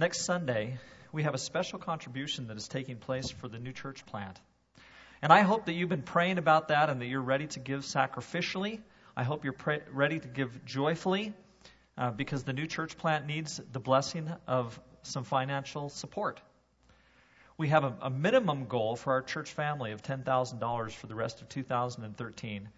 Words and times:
Next 0.00 0.24
Sunday, 0.24 0.78
we 1.10 1.24
have 1.24 1.34
a 1.34 1.38
special 1.38 1.80
contribution 1.80 2.46
that 2.46 2.56
is 2.56 2.68
taking 2.68 2.98
place 2.98 3.30
for 3.30 3.48
the 3.48 3.58
new 3.58 3.72
church 3.72 4.06
plant. 4.06 4.38
And 5.22 5.32
I 5.32 5.40
hope 5.40 5.66
that 5.66 5.72
you've 5.72 5.88
been 5.88 6.02
praying 6.02 6.38
about 6.38 6.68
that 6.68 6.88
and 6.88 7.00
that 7.00 7.06
you're 7.06 7.20
ready 7.20 7.48
to 7.48 7.58
give 7.58 7.80
sacrificially. 7.80 8.78
I 9.16 9.24
hope 9.24 9.42
you're 9.42 9.52
pray- 9.52 9.82
ready 9.90 10.20
to 10.20 10.28
give 10.28 10.64
joyfully 10.64 11.34
uh, 11.96 12.12
because 12.12 12.44
the 12.44 12.52
new 12.52 12.68
church 12.68 12.96
plant 12.96 13.26
needs 13.26 13.60
the 13.72 13.80
blessing 13.80 14.30
of 14.46 14.80
some 15.02 15.24
financial 15.24 15.88
support. 15.88 16.40
We 17.56 17.66
have 17.70 17.82
a, 17.82 17.92
a 18.02 18.08
minimum 18.08 18.66
goal 18.66 18.94
for 18.94 19.14
our 19.14 19.22
church 19.22 19.50
family 19.50 19.90
of 19.90 20.04
$10,000 20.04 20.92
for 20.92 21.06
the 21.08 21.16
rest 21.16 21.42
of 21.42 21.48
2013. 21.48 22.68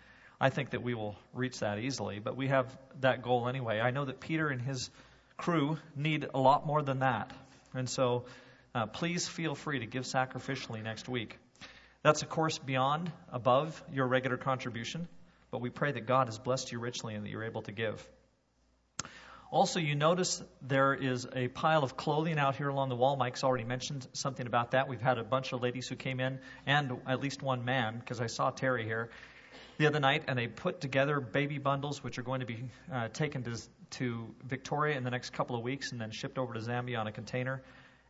I 0.41 0.49
think 0.49 0.71
that 0.71 0.83
we 0.83 0.95
will 0.95 1.17
reach 1.35 1.61
that 1.61 1.81
easily, 1.81 2.19
but 2.19 2.35
we 2.35 2.49
have 2.49 2.75
that 3.01 3.23
goal 3.23 3.47
anyway. 3.47 3.79
I 3.79 3.91
know 3.91 4.07
that 4.07 4.21
Peter 4.21 4.49
and 4.49 4.63
his 4.63 4.89
crew 5.41 5.79
need 5.97 6.27
a 6.35 6.39
lot 6.39 6.67
more 6.67 6.83
than 6.83 6.99
that. 7.01 7.31
And 7.75 7.89
so 7.89 8.25
uh, 8.75 8.87
please 8.87 9.27
feel 9.27 9.55
free 9.55 9.79
to 9.79 9.87
give 9.87 10.05
sacrificially 10.05 10.83
next 10.83 11.09
week. 11.09 11.39
That's, 12.03 12.23
of 12.23 12.29
course, 12.29 12.59
beyond, 12.59 13.11
above 13.33 13.83
your 13.93 14.07
regular 14.07 14.37
contribution, 14.37 15.09
but 15.51 15.61
we 15.61 15.71
pray 15.71 15.93
that 15.93 16.07
God 16.07 16.29
has 16.29 16.39
blessed 16.39 16.73
you 16.73 16.79
richly 16.79 17.15
and 17.15 17.25
that 17.25 17.31
you're 17.31 17.45
able 17.45 17.63
to 17.63 17.73
give. 17.73 18.07
Also, 19.51 19.81
you 19.81 19.95
notice 19.95 20.43
there 20.63 20.95
is 20.95 21.27
a 21.35 21.49
pile 21.49 21.83
of 21.83 21.97
clothing 21.97 22.39
out 22.39 22.55
here 22.55 22.69
along 22.69 22.89
the 22.89 22.95
wall. 22.95 23.17
Mike's 23.17 23.43
already 23.43 23.65
mentioned 23.65 24.07
something 24.13 24.47
about 24.47 24.71
that. 24.71 24.89
We've 24.89 25.01
had 25.01 25.19
a 25.19 25.25
bunch 25.25 25.53
of 25.53 25.61
ladies 25.61 25.89
who 25.89 25.97
came 25.97 26.21
in, 26.21 26.39
and 26.67 27.01
at 27.07 27.21
least 27.21 27.43
one 27.43 27.65
man, 27.65 27.99
because 27.99 28.21
I 28.21 28.29
saw 28.29 28.51
Terry 28.51 28.85
here 28.85 29.11
the 29.79 29.87
other 29.87 30.01
night, 30.01 30.25
and 30.29 30.39
they 30.39 30.47
put 30.47 30.81
together 30.81 31.19
baby 31.21 31.59
bundles, 31.59 32.05
which 32.05 32.19
are 32.19 32.23
going 32.23 32.41
to 32.41 32.47
be 32.47 32.65
uh, 32.93 33.09
taken 33.09 33.43
to, 33.43 33.59
to 33.93 34.35
Victoria 34.45 34.97
in 34.97 35.05
the 35.05 35.11
next 35.11 35.33
couple 35.33 35.57
of 35.57 35.63
weeks 35.63 35.93
and 35.93 36.01
then 36.01 36.11
shipped 36.11 36.39
over 36.39 36.55
to 36.55 36.61
Zambia 36.61 36.99
on 36.99 37.07
a 37.07 37.13
container. 37.13 37.63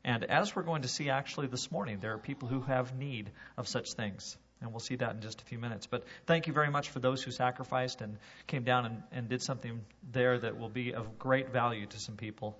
And 0.04 0.24
as 0.24 0.54
we're 0.56 0.62
going 0.62 0.82
to 0.82 0.88
see 0.88 1.10
actually 1.10 1.46
this 1.48 1.70
morning, 1.70 1.98
there 2.00 2.14
are 2.14 2.18
people 2.18 2.48
who 2.48 2.60
have 2.62 2.96
need 2.96 3.30
of 3.56 3.68
such 3.68 3.92
things. 3.92 4.36
And 4.60 4.72
we'll 4.72 4.80
see 4.80 4.96
that 4.96 5.14
in 5.14 5.20
just 5.20 5.40
a 5.40 5.44
few 5.44 5.58
minutes. 5.58 5.86
But 5.86 6.04
thank 6.26 6.46
you 6.46 6.52
very 6.52 6.70
much 6.70 6.90
for 6.90 7.00
those 7.00 7.22
who 7.22 7.30
sacrificed 7.30 8.02
and 8.02 8.18
came 8.46 8.64
down 8.64 8.86
and, 8.86 9.02
and 9.10 9.28
did 9.28 9.42
something 9.42 9.80
there 10.12 10.38
that 10.38 10.58
will 10.58 10.68
be 10.68 10.94
of 10.94 11.18
great 11.18 11.50
value 11.50 11.86
to 11.86 11.98
some 11.98 12.16
people 12.16 12.58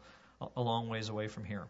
a, 0.56 0.60
long 0.60 0.88
ways 0.88 1.10
away 1.10 1.28
from 1.28 1.44
here. 1.44 1.66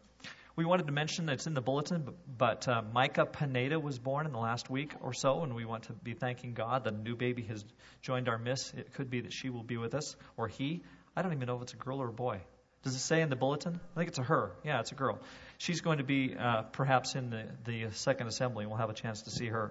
We 0.55 0.65
wanted 0.65 0.87
to 0.87 0.93
mention 0.93 1.27
that 1.27 1.35
it's 1.35 1.47
in 1.47 1.55
the 1.55 1.61
bulletin, 1.61 2.03
but, 2.03 2.15
but 2.39 2.69
uh, 2.69 2.83
Micah 2.93 3.27
Pineda 3.27 3.81
was 3.81 3.99
born 3.99 4.27
in 4.27 4.33
the 4.33 4.39
last 4.39 4.71
week 4.71 4.93
or 5.01 5.13
so, 5.13 5.43
and 5.43 5.55
we 5.55 5.65
want 5.65 5.85
to 5.85 5.93
be 5.93 6.13
thanking 6.13 6.55
God 6.55 6.85
that 6.85 6.93
a 6.93 6.97
new 6.97 7.17
baby 7.17 7.43
has 7.43 7.65
joined 8.03 8.29
our 8.29 8.39
midst. 8.39 8.75
It 8.75 8.93
could 8.93 9.11
be 9.11 9.23
that 9.23 9.33
she 9.33 9.51
will 9.51 9.63
be 9.63 9.79
with 9.79 9.95
us, 9.95 10.17
or 10.37 10.49
he. 10.49 10.83
I 11.21 11.23
don't 11.23 11.35
even 11.35 11.47
know 11.49 11.57
if 11.57 11.63
it's 11.65 11.75
a 11.75 11.77
girl 11.77 12.01
or 12.01 12.09
a 12.09 12.13
boy. 12.15 12.41
Does 12.83 12.95
it 12.95 13.01
say 13.01 13.21
in 13.21 13.29
the 13.29 13.37
bulletin? 13.37 13.79
I 13.95 13.99
think 13.99 14.09
it's 14.09 14.19
a 14.19 14.23
her. 14.23 14.53
Yeah, 14.65 14.81
it's 14.81 14.91
a 14.91 14.95
girl. 14.95 15.19
She's 15.59 15.83
going 15.83 15.99
to 15.99 16.05
be 16.05 16.35
uh, 16.35 16.63
perhaps 16.63 17.15
in 17.15 17.29
the, 17.29 17.45
the 17.67 17.91
second 17.93 18.27
assembly, 18.27 18.65
and 18.65 18.71
we'll 18.71 18.81
have 18.81 18.89
a 18.89 18.95
chance 18.95 19.21
to 19.25 19.31
see 19.31 19.49
her. 19.49 19.71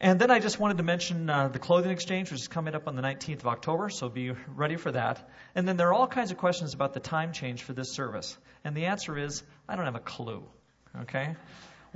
And 0.00 0.20
then 0.20 0.32
I 0.32 0.40
just 0.40 0.58
wanted 0.58 0.78
to 0.78 0.82
mention 0.82 1.30
uh, 1.30 1.46
the 1.46 1.60
clothing 1.60 1.92
exchange, 1.92 2.32
which 2.32 2.40
is 2.40 2.48
coming 2.48 2.74
up 2.74 2.88
on 2.88 2.96
the 2.96 3.02
19th 3.02 3.38
of 3.38 3.46
October, 3.46 3.88
so 3.88 4.08
be 4.08 4.32
ready 4.48 4.74
for 4.74 4.90
that. 4.90 5.30
And 5.54 5.68
then 5.68 5.76
there 5.76 5.90
are 5.90 5.94
all 5.94 6.08
kinds 6.08 6.32
of 6.32 6.38
questions 6.38 6.74
about 6.74 6.92
the 6.92 6.98
time 6.98 7.32
change 7.32 7.62
for 7.62 7.72
this 7.72 7.92
service. 7.92 8.36
And 8.64 8.76
the 8.76 8.86
answer 8.86 9.16
is, 9.16 9.44
I 9.68 9.76
don't 9.76 9.84
have 9.84 9.94
a 9.94 10.00
clue. 10.00 10.42
Okay? 11.02 11.36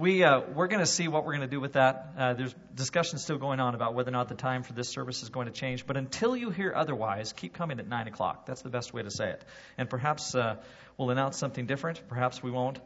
We, 0.00 0.24
uh, 0.24 0.40
we're 0.54 0.68
going 0.68 0.80
to 0.80 0.86
see 0.86 1.08
what 1.08 1.26
we're 1.26 1.32
going 1.32 1.46
to 1.46 1.54
do 1.54 1.60
with 1.60 1.74
that. 1.74 2.14
Uh, 2.16 2.32
there's 2.32 2.54
discussion 2.74 3.18
still 3.18 3.36
going 3.36 3.60
on 3.60 3.74
about 3.74 3.92
whether 3.92 4.08
or 4.08 4.12
not 4.12 4.30
the 4.30 4.34
time 4.34 4.62
for 4.62 4.72
this 4.72 4.88
service 4.88 5.22
is 5.22 5.28
going 5.28 5.44
to 5.44 5.52
change. 5.52 5.86
But 5.86 5.98
until 5.98 6.34
you 6.34 6.48
hear 6.48 6.72
otherwise, 6.74 7.34
keep 7.34 7.52
coming 7.52 7.78
at 7.80 7.86
9 7.86 8.08
o'clock. 8.08 8.46
That's 8.46 8.62
the 8.62 8.70
best 8.70 8.94
way 8.94 9.02
to 9.02 9.10
say 9.10 9.28
it. 9.28 9.44
And 9.76 9.90
perhaps 9.90 10.34
uh, 10.34 10.56
we'll 10.96 11.10
announce 11.10 11.36
something 11.36 11.66
different. 11.66 12.00
Perhaps 12.08 12.42
we 12.42 12.50
won't. 12.50 12.80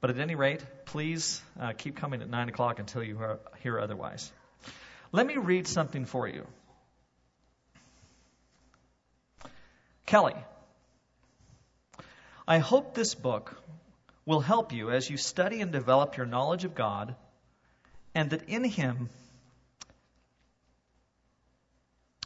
But 0.00 0.08
at 0.08 0.18
any 0.18 0.36
rate, 0.36 0.64
please 0.86 1.42
uh, 1.60 1.74
keep 1.76 1.96
coming 1.96 2.22
at 2.22 2.30
9 2.30 2.48
o'clock 2.48 2.78
until 2.78 3.02
you 3.02 3.18
hear 3.62 3.78
otherwise. 3.78 4.32
Let 5.12 5.26
me 5.26 5.36
read 5.36 5.66
something 5.68 6.06
for 6.06 6.26
you. 6.26 6.46
Kelly, 10.06 10.36
I 12.48 12.56
hope 12.56 12.94
this 12.94 13.14
book 13.14 13.54
will 14.26 14.40
help 14.40 14.72
you 14.72 14.90
as 14.90 15.08
you 15.08 15.16
study 15.16 15.60
and 15.60 15.70
develop 15.72 16.16
your 16.16 16.26
knowledge 16.26 16.64
of 16.64 16.74
God, 16.74 17.14
and 18.14 18.30
that 18.30 18.48
in 18.48 18.64
Him 18.64 19.08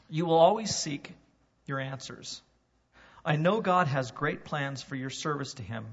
you 0.09 0.27
will 0.27 0.39
always 0.39 0.75
seek 0.75 1.13
your 1.67 1.81
answers. 1.81 2.41
I 3.25 3.37
know 3.37 3.61
God 3.61 3.89
has 3.89 4.11
great 4.11 4.45
plans 4.45 4.83
for 4.83 4.97
your 4.97 5.11
service 5.11 5.55
to 5.55 5.63
Him. 5.63 5.87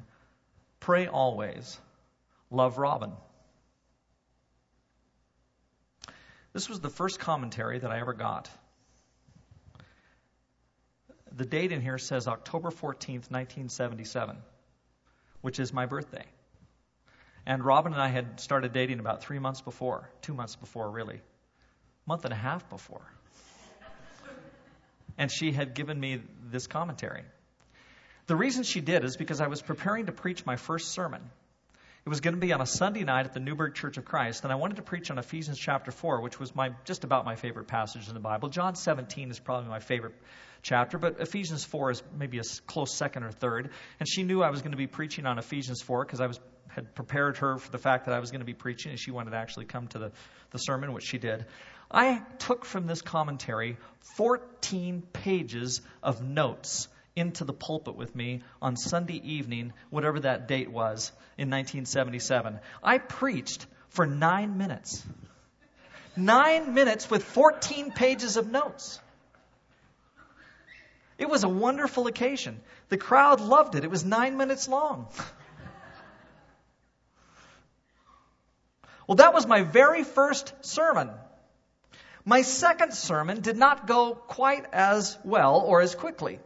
Pray 0.79 1.07
always. 1.07 1.79
Love 2.51 2.77
Robin. 2.77 3.11
This 6.53 6.69
was 6.69 6.79
the 6.79 6.89
first 6.89 7.19
commentary 7.19 7.79
that 7.79 7.91
I 7.91 7.99
ever 7.99 8.13
got. 8.13 8.49
The 11.33 11.45
date 11.45 11.73
in 11.73 11.81
here 11.81 11.97
says 11.97 12.29
October 12.29 12.69
14th, 12.69 13.29
1977, 13.29 14.37
which 15.45 15.59
is 15.59 15.71
my 15.71 15.85
birthday. 15.85 16.25
And 17.45 17.63
Robin 17.63 17.93
and 17.93 18.01
I 18.01 18.07
had 18.07 18.39
started 18.39 18.73
dating 18.73 18.97
about 18.97 19.21
three 19.21 19.37
months 19.37 19.61
before, 19.61 20.09
two 20.23 20.33
months 20.33 20.55
before, 20.55 20.89
really, 20.89 21.21
month 22.07 22.25
and 22.25 22.33
a 22.33 22.35
half 22.35 22.67
before. 22.67 23.05
and 25.19 25.31
she 25.31 25.51
had 25.51 25.75
given 25.75 25.99
me 25.99 26.19
this 26.49 26.65
commentary. 26.65 27.21
The 28.25 28.35
reason 28.35 28.63
she 28.63 28.81
did 28.81 29.03
is 29.03 29.17
because 29.17 29.39
I 29.39 29.45
was 29.45 29.61
preparing 29.61 30.07
to 30.07 30.11
preach 30.11 30.47
my 30.47 30.55
first 30.55 30.93
sermon. 30.93 31.21
It 32.05 32.09
was 32.09 32.19
going 32.19 32.35
to 32.35 32.39
be 32.39 32.53
on 32.53 32.61
a 32.61 32.67
Sunday 32.67 33.03
night 33.03 33.25
at 33.25 33.33
the 33.33 33.39
Newburgh 33.39 33.73
Church 33.73 33.97
of 33.97 34.05
Christ, 34.05 34.43
and 34.43 34.53
I 34.53 34.57
wanted 34.57 34.75
to 34.75 34.83
preach 34.83 35.09
on 35.09 35.17
Ephesians 35.17 35.57
chapter 35.57 35.89
4, 35.89 36.21
which 36.21 36.39
was 36.39 36.53
my 36.53 36.69
just 36.83 37.03
about 37.03 37.25
my 37.25 37.35
favorite 37.35 37.65
passage 37.65 38.07
in 38.07 38.13
the 38.13 38.19
Bible. 38.19 38.47
John 38.49 38.75
17 38.75 39.31
is 39.31 39.39
probably 39.39 39.71
my 39.71 39.79
favorite 39.79 40.13
chapter, 40.61 40.99
but 40.99 41.19
Ephesians 41.19 41.65
4 41.65 41.89
is 41.89 42.03
maybe 42.15 42.37
a 42.37 42.43
close 42.67 42.95
second 42.95 43.23
or 43.23 43.31
third. 43.31 43.71
And 43.99 44.07
she 44.07 44.21
knew 44.21 44.43
I 44.43 44.51
was 44.51 44.61
going 44.61 44.73
to 44.73 44.77
be 44.77 44.85
preaching 44.85 45.25
on 45.25 45.39
Ephesians 45.39 45.81
4 45.81 46.05
because 46.05 46.21
I 46.21 46.27
was 46.27 46.39
had 46.67 46.93
prepared 46.93 47.37
her 47.37 47.57
for 47.57 47.71
the 47.71 47.79
fact 47.79 48.05
that 48.05 48.13
I 48.13 48.19
was 48.19 48.29
going 48.29 48.41
to 48.41 48.45
be 48.45 48.53
preaching, 48.53 48.91
and 48.91 48.99
she 48.99 49.09
wanted 49.09 49.31
to 49.31 49.37
actually 49.37 49.65
come 49.65 49.87
to 49.87 49.97
the, 49.97 50.11
the 50.51 50.59
sermon, 50.59 50.93
which 50.93 51.05
she 51.05 51.17
did. 51.17 51.45
I 51.89 52.21
took 52.37 52.65
from 52.65 52.85
this 52.85 53.01
commentary 53.01 53.77
14 54.15 55.01
pages 55.11 55.81
of 56.03 56.21
notes 56.21 56.87
into 57.15 57.45
the 57.45 57.53
pulpit 57.53 57.95
with 57.95 58.13
me 58.15 58.41
on 58.61 58.75
Sunday 58.75 59.21
evening, 59.23 59.71
whatever 59.89 60.19
that 60.19 60.47
date 60.47 60.69
was, 60.69 61.11
in 61.37 61.49
1977. 61.49 62.59
I 62.83 62.97
preached 62.97 63.65
for 63.89 64.05
nine 64.05 64.57
minutes. 64.57 65.03
Nine 66.17 66.73
minutes 66.73 67.09
with 67.09 67.23
14 67.23 67.91
pages 67.91 68.35
of 68.37 68.51
notes. 68.51 68.99
It 71.17 71.29
was 71.29 71.45
a 71.45 71.49
wonderful 71.49 72.07
occasion. 72.07 72.59
The 72.89 72.97
crowd 72.97 73.39
loved 73.39 73.75
it. 73.75 73.85
It 73.85 73.89
was 73.89 74.03
nine 74.03 74.35
minutes 74.35 74.67
long. 74.67 75.07
Well, 79.07 79.15
that 79.17 79.33
was 79.33 79.45
my 79.45 79.61
very 79.61 80.03
first 80.03 80.53
sermon. 80.61 81.09
My 82.25 82.41
second 82.41 82.93
sermon 82.93 83.41
did 83.41 83.55
not 83.55 83.85
go 83.87 84.15
quite 84.15 84.65
as 84.73 85.17
well 85.23 85.59
or 85.59 85.81
as 85.81 85.93
quickly. 85.93 86.39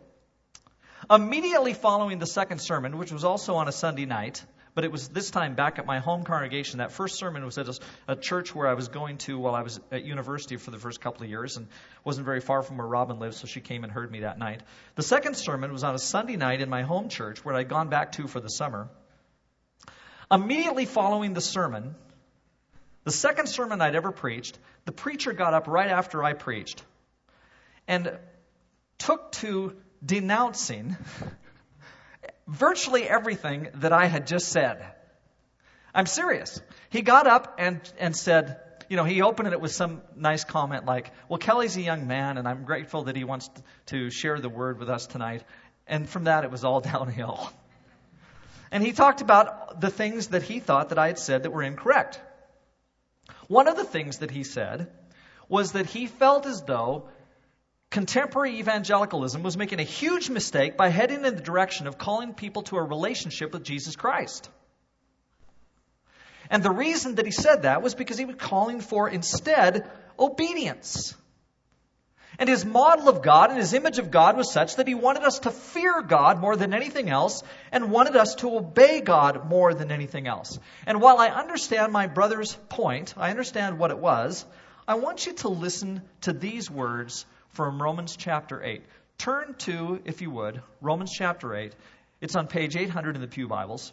Immediately 1.12 1.74
following 1.74 2.20
the 2.20 2.28
second 2.28 2.59
sermon, 2.59 3.00
which 3.00 3.12
was 3.12 3.24
also 3.24 3.56
on 3.56 3.68
a 3.68 3.72
Sunday 3.72 4.06
night, 4.06 4.46
but 4.75 4.84
it 4.84 4.92
was 4.92 5.08
this 5.08 5.31
time 5.31 5.56
back 5.56 5.80
at 5.80 5.88
my 5.88 5.97
home 5.97 6.24
congregation. 6.24 6.78
That 6.78 6.92
first 6.92 7.18
sermon 7.18 7.44
was 7.44 7.58
at 7.58 7.68
a, 7.68 7.80
a, 8.09 8.16
church 8.16 8.53
where 8.53 8.68
I 8.68 8.75
was 8.75 8.90
going 8.90 9.18
to 9.20 9.40
while 9.40 9.56
I 9.56 9.64
was 9.64 9.80
at 9.92 10.03
university 10.03 10.58
for 10.58 10.70
the 10.70 10.78
first 10.78 11.02
couple 11.02 11.24
of 11.24 11.30
years 11.30 11.58
and 11.58 11.68
wasn't 12.03 12.25
very 12.25 12.42
far 12.42 12.62
from 12.62 12.78
where 12.78 12.86
Robin 12.86 13.18
lived, 13.18 13.34
so 13.34 13.47
she 13.47 13.59
came 13.59 13.84
and 13.84 13.92
heard 13.92 14.12
me 14.12 14.20
that 14.20 14.38
night. 14.38 14.62
The 14.96 15.02
second 15.02 15.36
sermon 15.36 15.72
was 15.72 15.84
on 15.84 15.96
a 15.96 16.00
Sunday 16.00 16.36
night 16.36 16.62
in 16.62 16.70
my 16.70 16.84
home 16.84 17.09
church 17.09 17.44
where 17.44 17.56
I'd 17.56 17.70
gone 17.70 17.90
back 17.90 18.12
to 18.14 18.28
for 18.28 18.40
the 18.40 18.47
summer. 18.47 18.88
Immediately 20.32 20.85
following 20.85 21.34
the 21.34 21.41
sermon, 21.41 21.96
the 23.03 23.12
second 23.12 23.47
sermon 23.50 23.82
I'd 23.82 23.96
ever 23.96 24.12
preached, 24.12 24.59
the 24.85 24.91
preacher 24.91 25.34
got 25.34 25.55
up 25.55 25.67
right 25.67 25.90
after 25.90 26.23
I 26.23 26.34
preached 26.34 26.84
and 27.88 28.16
took 29.00 29.32
to 29.32 29.76
denouncing 30.05 30.97
virtually 32.47 33.07
everything 33.07 33.69
that 33.75 33.93
I 33.93 34.07
had 34.07 34.28
just 34.28 34.49
said. 34.49 34.84
I'm 35.93 36.05
serious. 36.05 36.61
He 36.90 37.01
got 37.01 37.28
up 37.28 37.55
and, 37.57 37.81
and 37.99 38.16
said, 38.16 38.57
you 38.90 38.97
know, 38.97 39.03
he 39.03 39.22
opened 39.22 39.51
it 39.53 39.61
with 39.61 39.72
some 39.72 40.01
nice 40.16 40.43
comment 40.43 40.85
like, 40.85 41.11
well, 41.28 41.37
Kelly's 41.37 41.78
a 41.78 41.81
young 41.81 42.07
man, 42.07 42.37
and 42.37 42.47
I'm 42.47 42.63
grateful 42.63 43.03
that 43.03 43.16
he 43.16 43.23
wants 43.23 43.49
to 43.87 44.09
share 44.09 44.40
the 44.40 44.49
word 44.49 44.79
with 44.79 44.90
us 44.90 45.05
tonight. 45.05 45.43
And 45.87 46.09
from 46.09 46.25
that, 46.25 46.43
it 46.43 46.52
was 46.52 46.63
all 46.63 46.81
downhill. 46.93 47.52
And 48.72 48.84
he 48.84 48.91
talked 48.91 49.22
about 49.22 49.81
the 49.81 49.90
things 49.90 50.28
that 50.28 50.43
he 50.43 50.59
thought 50.59 50.90
that 50.90 50.99
I 50.99 51.07
had 51.07 51.19
said 51.19 51.43
that 51.43 51.52
were 51.52 51.63
incorrect. 51.63 52.19
One 53.47 53.67
of 53.67 53.78
the 53.78 53.84
things 53.84 54.19
that 54.19 54.31
he 54.31 54.43
said 54.43 54.91
was 55.47 55.72
that 55.72 55.87
he 55.87 56.05
felt 56.05 56.45
as 56.45 56.61
though 56.61 57.09
contemporary 57.90 58.59
evangelicalism 58.59 59.41
was 59.41 59.58
making 59.58 59.80
a 59.80 59.84
huge 59.84 60.30
mistake 60.30 60.78
by 60.78 60.90
heading 60.90 61.26
in 61.26 61.36
the 61.36 61.41
direction 61.41 61.88
of 61.88 61.97
calling 61.97 62.34
people 62.34 62.64
to 62.64 62.78
a 62.78 62.84
relationship 62.84 63.53
with 63.53 63.64
Jesus 63.64 63.96
Christ. 63.96 64.50
And 66.50 66.64
the 66.64 66.72
reason 66.72 67.16
that 67.16 67.26
he 67.26 67.32
said 67.32 67.64
that 67.64 67.82
was 67.82 67.96
because 67.96 68.18
he 68.18 68.26
was 68.26 68.36
calling 68.36 68.82
for 68.82 69.09
instead 69.09 69.90
obedience. 70.18 71.16
And 72.40 72.47
his 72.47 72.64
model 72.64 73.09
of 73.09 73.22
God 73.22 73.50
and 73.50 73.59
his 73.59 73.74
image 73.74 74.00
of 74.00 74.12
God 74.12 74.38
was 74.38 74.52
such 74.52 74.78
that 74.78 74.88
he 74.88 74.96
wanted 74.96 75.24
us 75.24 75.40
to 75.40 75.52
fear 75.52 76.02
God 76.02 76.40
more 76.40 76.56
than 76.56 76.74
anything 76.74 77.09
else 77.09 77.44
and 77.72 77.91
wanted 77.91 78.16
us 78.16 78.36
to 78.36 78.56
obey 78.56 79.02
God 79.02 79.50
more 79.50 79.74
than 79.74 79.91
anything 79.91 80.26
else. 80.26 80.58
And 80.86 81.02
while 81.02 81.18
I 81.18 81.28
understand 81.28 81.91
my 81.91 82.08
brother's 82.08 82.56
point, 82.70 83.14
I 83.18 83.30
understand 83.30 83.78
what 83.78 83.91
it 83.91 83.97
was, 83.97 84.46
I 84.88 84.96
want 84.96 85.26
you 85.26 85.34
to 85.34 85.50
listen 85.50 86.02
to 86.22 86.34
these 86.34 86.72
words 86.72 87.26
from 87.49 87.81
Romans 87.81 88.16
chapter 88.16 88.63
8. 88.63 88.84
Turn 89.17 89.55
to, 89.59 89.99
if 90.05 90.22
you 90.22 90.31
would, 90.31 90.61
Romans 90.81 91.11
chapter 91.11 91.55
8. 91.55 91.75
It's 92.22 92.35
on 92.35 92.47
page 92.47 92.75
800 92.75 93.16
in 93.16 93.22
the 93.22 93.28
Pew 93.28 93.47
Bibles. 93.47 93.91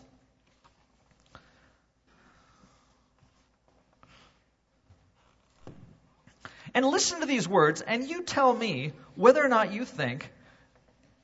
And 6.75 6.85
listen 6.85 7.21
to 7.21 7.27
these 7.27 7.49
words, 7.49 7.81
and 7.81 8.07
you 8.07 8.23
tell 8.23 8.53
me 8.53 8.93
whether 9.15 9.43
or 9.43 9.49
not 9.49 9.73
you 9.73 9.85
think 9.85 10.31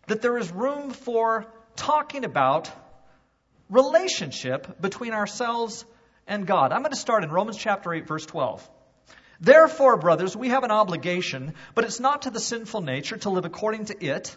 that 0.07 0.23
there 0.23 0.39
is 0.39 0.51
room 0.51 0.91
for 0.91 1.47
talking 1.77 2.25
about 2.25 2.71
relationship 3.69 4.81
between 4.81 5.13
ourselves 5.13 5.85
and 6.27 6.47
God. 6.47 6.73
I'm 6.73 6.81
going 6.81 6.93
to 6.93 6.97
start 6.97 7.23
in 7.23 7.31
Romans 7.31 7.59
chapter 7.59 7.93
8, 7.93 8.07
verse 8.07 8.25
12. 8.25 8.69
Therefore, 9.43 9.97
brothers, 9.97 10.37
we 10.37 10.51
have 10.51 10.63
an 10.63 10.71
obligation, 10.71 11.55
but 11.75 11.83
it's 11.85 11.99
not 11.99 12.23
to 12.23 12.31
the 12.31 12.39
sinful 12.39 12.81
nature 12.81 13.17
to 13.17 13.31
live 13.31 13.45
according 13.45 13.87
to 13.87 14.05
it. 14.05 14.37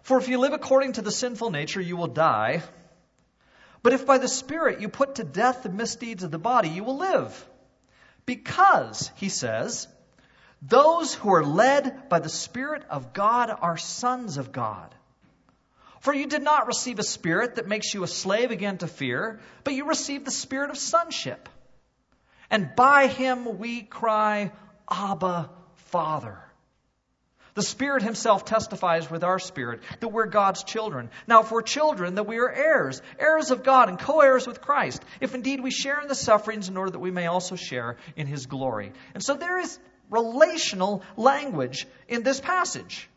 For 0.00 0.16
if 0.16 0.28
you 0.28 0.38
live 0.38 0.54
according 0.54 0.94
to 0.94 1.02
the 1.02 1.10
sinful 1.10 1.50
nature, 1.50 1.80
you 1.80 1.98
will 1.98 2.06
die. 2.06 2.62
But 3.82 3.92
if 3.92 4.06
by 4.06 4.16
the 4.16 4.28
Spirit 4.28 4.80
you 4.80 4.88
put 4.88 5.16
to 5.16 5.24
death 5.24 5.62
the 5.62 5.68
misdeeds 5.68 6.22
of 6.22 6.30
the 6.30 6.38
body, 6.38 6.70
you 6.70 6.84
will 6.84 6.96
live. 6.96 7.48
Because, 8.24 9.10
he 9.16 9.28
says, 9.28 9.88
those 10.62 11.12
who 11.12 11.34
are 11.34 11.44
led 11.44 12.08
by 12.08 12.18
the 12.18 12.30
Spirit 12.30 12.84
of 12.88 13.12
God 13.12 13.50
are 13.50 13.76
sons 13.76 14.38
of 14.38 14.52
God. 14.52 14.94
For 16.00 16.14
you 16.14 16.26
did 16.26 16.42
not 16.42 16.66
receive 16.66 16.98
a 16.98 17.04
spirit 17.04 17.56
that 17.56 17.68
makes 17.68 17.92
you 17.92 18.04
a 18.04 18.08
slave 18.08 18.52
again 18.52 18.78
to 18.78 18.86
fear, 18.86 19.40
but 19.64 19.74
you 19.74 19.86
received 19.86 20.24
the 20.24 20.30
spirit 20.30 20.70
of 20.70 20.78
sonship. 20.78 21.50
And 22.52 22.76
by 22.76 23.06
him 23.06 23.58
we 23.58 23.80
cry, 23.80 24.52
Abba, 24.88 25.48
Father. 25.86 26.38
The 27.54 27.62
Spirit 27.62 28.02
Himself 28.02 28.44
testifies 28.44 29.10
with 29.10 29.24
our 29.24 29.38
spirit 29.38 29.80
that 30.00 30.08
we're 30.08 30.26
God's 30.26 30.62
children. 30.62 31.08
Now, 31.26 31.40
if 31.40 31.50
we're 31.50 31.62
children, 31.62 32.14
that 32.16 32.26
we 32.26 32.38
are 32.38 32.50
heirs, 32.50 33.00
heirs 33.18 33.50
of 33.50 33.62
God 33.62 33.88
and 33.88 33.98
co 33.98 34.20
heirs 34.20 34.46
with 34.46 34.60
Christ, 34.60 35.02
if 35.20 35.34
indeed 35.34 35.62
we 35.62 35.70
share 35.70 36.00
in 36.00 36.08
the 36.08 36.14
sufferings 36.14 36.68
in 36.68 36.76
order 36.76 36.90
that 36.90 36.98
we 36.98 37.10
may 37.10 37.26
also 37.26 37.56
share 37.56 37.96
in 38.16 38.26
His 38.26 38.46
glory. 38.46 38.92
And 39.14 39.22
so 39.22 39.34
there 39.34 39.58
is 39.58 39.78
relational 40.10 41.02
language 41.16 41.86
in 42.06 42.22
this 42.22 42.40
passage. 42.40 43.08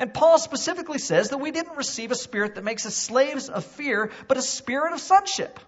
And 0.00 0.12
Paul 0.12 0.38
specifically 0.38 0.98
says 0.98 1.30
that 1.30 1.38
we 1.38 1.52
didn't 1.52 1.76
receive 1.76 2.10
a 2.10 2.16
spirit 2.16 2.56
that 2.56 2.64
makes 2.64 2.86
us 2.86 2.94
slaves 2.96 3.48
of 3.48 3.64
fear, 3.64 4.10
but 4.26 4.36
a 4.36 4.42
spirit 4.42 4.92
of 4.92 5.00
sonship. 5.00 5.58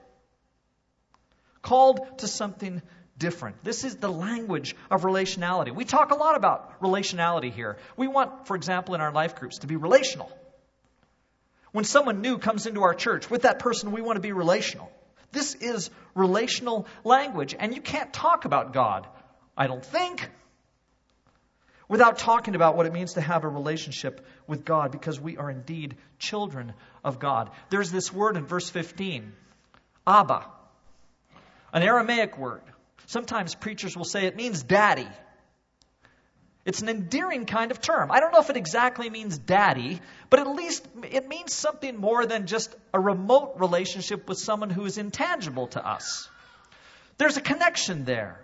Called 1.62 2.18
to 2.18 2.28
something 2.28 2.82
different. 3.18 3.62
This 3.62 3.84
is 3.84 3.96
the 3.96 4.10
language 4.10 4.74
of 4.90 5.02
relationality. 5.02 5.74
We 5.74 5.84
talk 5.84 6.10
a 6.10 6.16
lot 6.16 6.36
about 6.36 6.80
relationality 6.80 7.52
here. 7.52 7.76
We 7.96 8.08
want, 8.08 8.46
for 8.46 8.56
example, 8.56 8.94
in 8.94 9.00
our 9.00 9.12
life 9.12 9.36
groups 9.36 9.58
to 9.58 9.66
be 9.66 9.76
relational. 9.76 10.30
When 11.72 11.84
someone 11.84 12.20
new 12.22 12.38
comes 12.38 12.66
into 12.66 12.82
our 12.82 12.94
church, 12.94 13.30
with 13.30 13.42
that 13.42 13.60
person, 13.60 13.92
we 13.92 14.00
want 14.00 14.16
to 14.16 14.20
be 14.20 14.32
relational. 14.32 14.90
This 15.32 15.54
is 15.54 15.90
relational 16.14 16.86
language, 17.04 17.54
and 17.56 17.74
you 17.74 17.80
can't 17.80 18.12
talk 18.12 18.44
about 18.44 18.72
God, 18.72 19.06
I 19.56 19.68
don't 19.68 19.84
think, 19.84 20.28
without 21.88 22.18
talking 22.18 22.56
about 22.56 22.76
what 22.76 22.86
it 22.86 22.92
means 22.92 23.12
to 23.14 23.20
have 23.20 23.44
a 23.44 23.48
relationship 23.48 24.26
with 24.48 24.64
God, 24.64 24.90
because 24.90 25.20
we 25.20 25.36
are 25.36 25.50
indeed 25.50 25.96
children 26.18 26.72
of 27.04 27.20
God. 27.20 27.50
There's 27.68 27.92
this 27.92 28.12
word 28.12 28.36
in 28.36 28.46
verse 28.46 28.68
15, 28.70 29.32
Abba, 30.06 30.46
an 31.72 31.82
Aramaic 31.82 32.38
word 32.38 32.62
Sometimes 33.11 33.56
preachers 33.56 33.96
will 33.96 34.05
say 34.05 34.26
it 34.26 34.37
means 34.37 34.62
daddy. 34.62 35.08
It's 36.64 36.81
an 36.81 36.88
endearing 36.88 37.44
kind 37.44 37.72
of 37.72 37.81
term. 37.81 38.12
I 38.12 38.20
don't 38.20 38.32
know 38.32 38.38
if 38.38 38.50
it 38.50 38.56
exactly 38.56 39.11
means 39.11 39.37
daddy, 39.37 40.00
but 40.28 40.38
at 40.38 40.46
least 40.46 40.87
it 41.11 41.26
means 41.26 41.52
something 41.52 41.96
more 41.96 42.25
than 42.25 42.46
just 42.46 42.72
a 42.94 43.00
remote 43.00 43.55
relationship 43.56 44.28
with 44.28 44.38
someone 44.38 44.70
who 44.70 44.84
is 44.84 44.96
intangible 44.96 45.67
to 45.69 45.84
us. 45.84 46.28
There's 47.19 47.37
a 47.37 47.40
connection 47.40 48.05
there. 48.05 48.40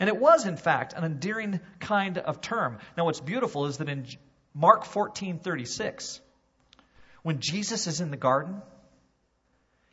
And 0.00 0.08
it 0.08 0.16
was, 0.16 0.44
in 0.44 0.56
fact, 0.56 0.94
an 0.94 1.04
endearing 1.04 1.60
kind 1.78 2.18
of 2.18 2.40
term. 2.40 2.78
Now, 2.96 3.04
what's 3.04 3.20
beautiful 3.20 3.66
is 3.66 3.76
that 3.76 3.88
in 3.88 4.08
Mark 4.54 4.86
14 4.86 5.38
36, 5.38 6.20
when 7.22 7.38
Jesus 7.38 7.86
is 7.86 8.00
in 8.00 8.10
the 8.10 8.16
garden, 8.16 8.60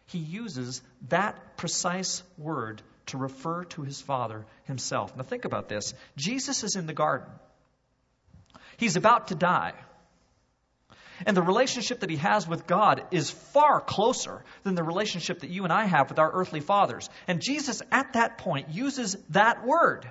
he 0.09 0.17
uses 0.17 0.81
that 1.09 1.57
precise 1.57 2.23
word 2.37 2.81
to 3.07 3.17
refer 3.17 3.63
to 3.65 3.83
his 3.83 4.01
Father 4.01 4.45
himself. 4.63 5.15
Now, 5.15 5.23
think 5.23 5.45
about 5.45 5.69
this 5.69 5.93
Jesus 6.17 6.63
is 6.63 6.75
in 6.75 6.87
the 6.87 6.93
garden, 6.93 7.27
he's 8.77 8.95
about 8.95 9.27
to 9.27 9.35
die. 9.35 9.73
And 11.25 11.35
the 11.35 11.41
relationship 11.41 11.99
that 11.99 12.09
he 12.09 12.15
has 12.15 12.47
with 12.47 12.65
God 12.65 13.03
is 13.11 13.29
far 13.29 13.81
closer 13.81 14.41
than 14.63 14.75
the 14.75 14.83
relationship 14.83 15.41
that 15.41 15.49
you 15.49 15.65
and 15.65 15.73
I 15.73 15.83
have 15.83 16.09
with 16.09 16.17
our 16.17 16.31
earthly 16.31 16.61
fathers. 16.61 17.09
And 17.27 17.41
Jesus, 17.41 17.81
at 17.91 18.13
that 18.13 18.37
point, 18.37 18.69
uses 18.69 19.17
that 19.31 19.65
word 19.67 20.09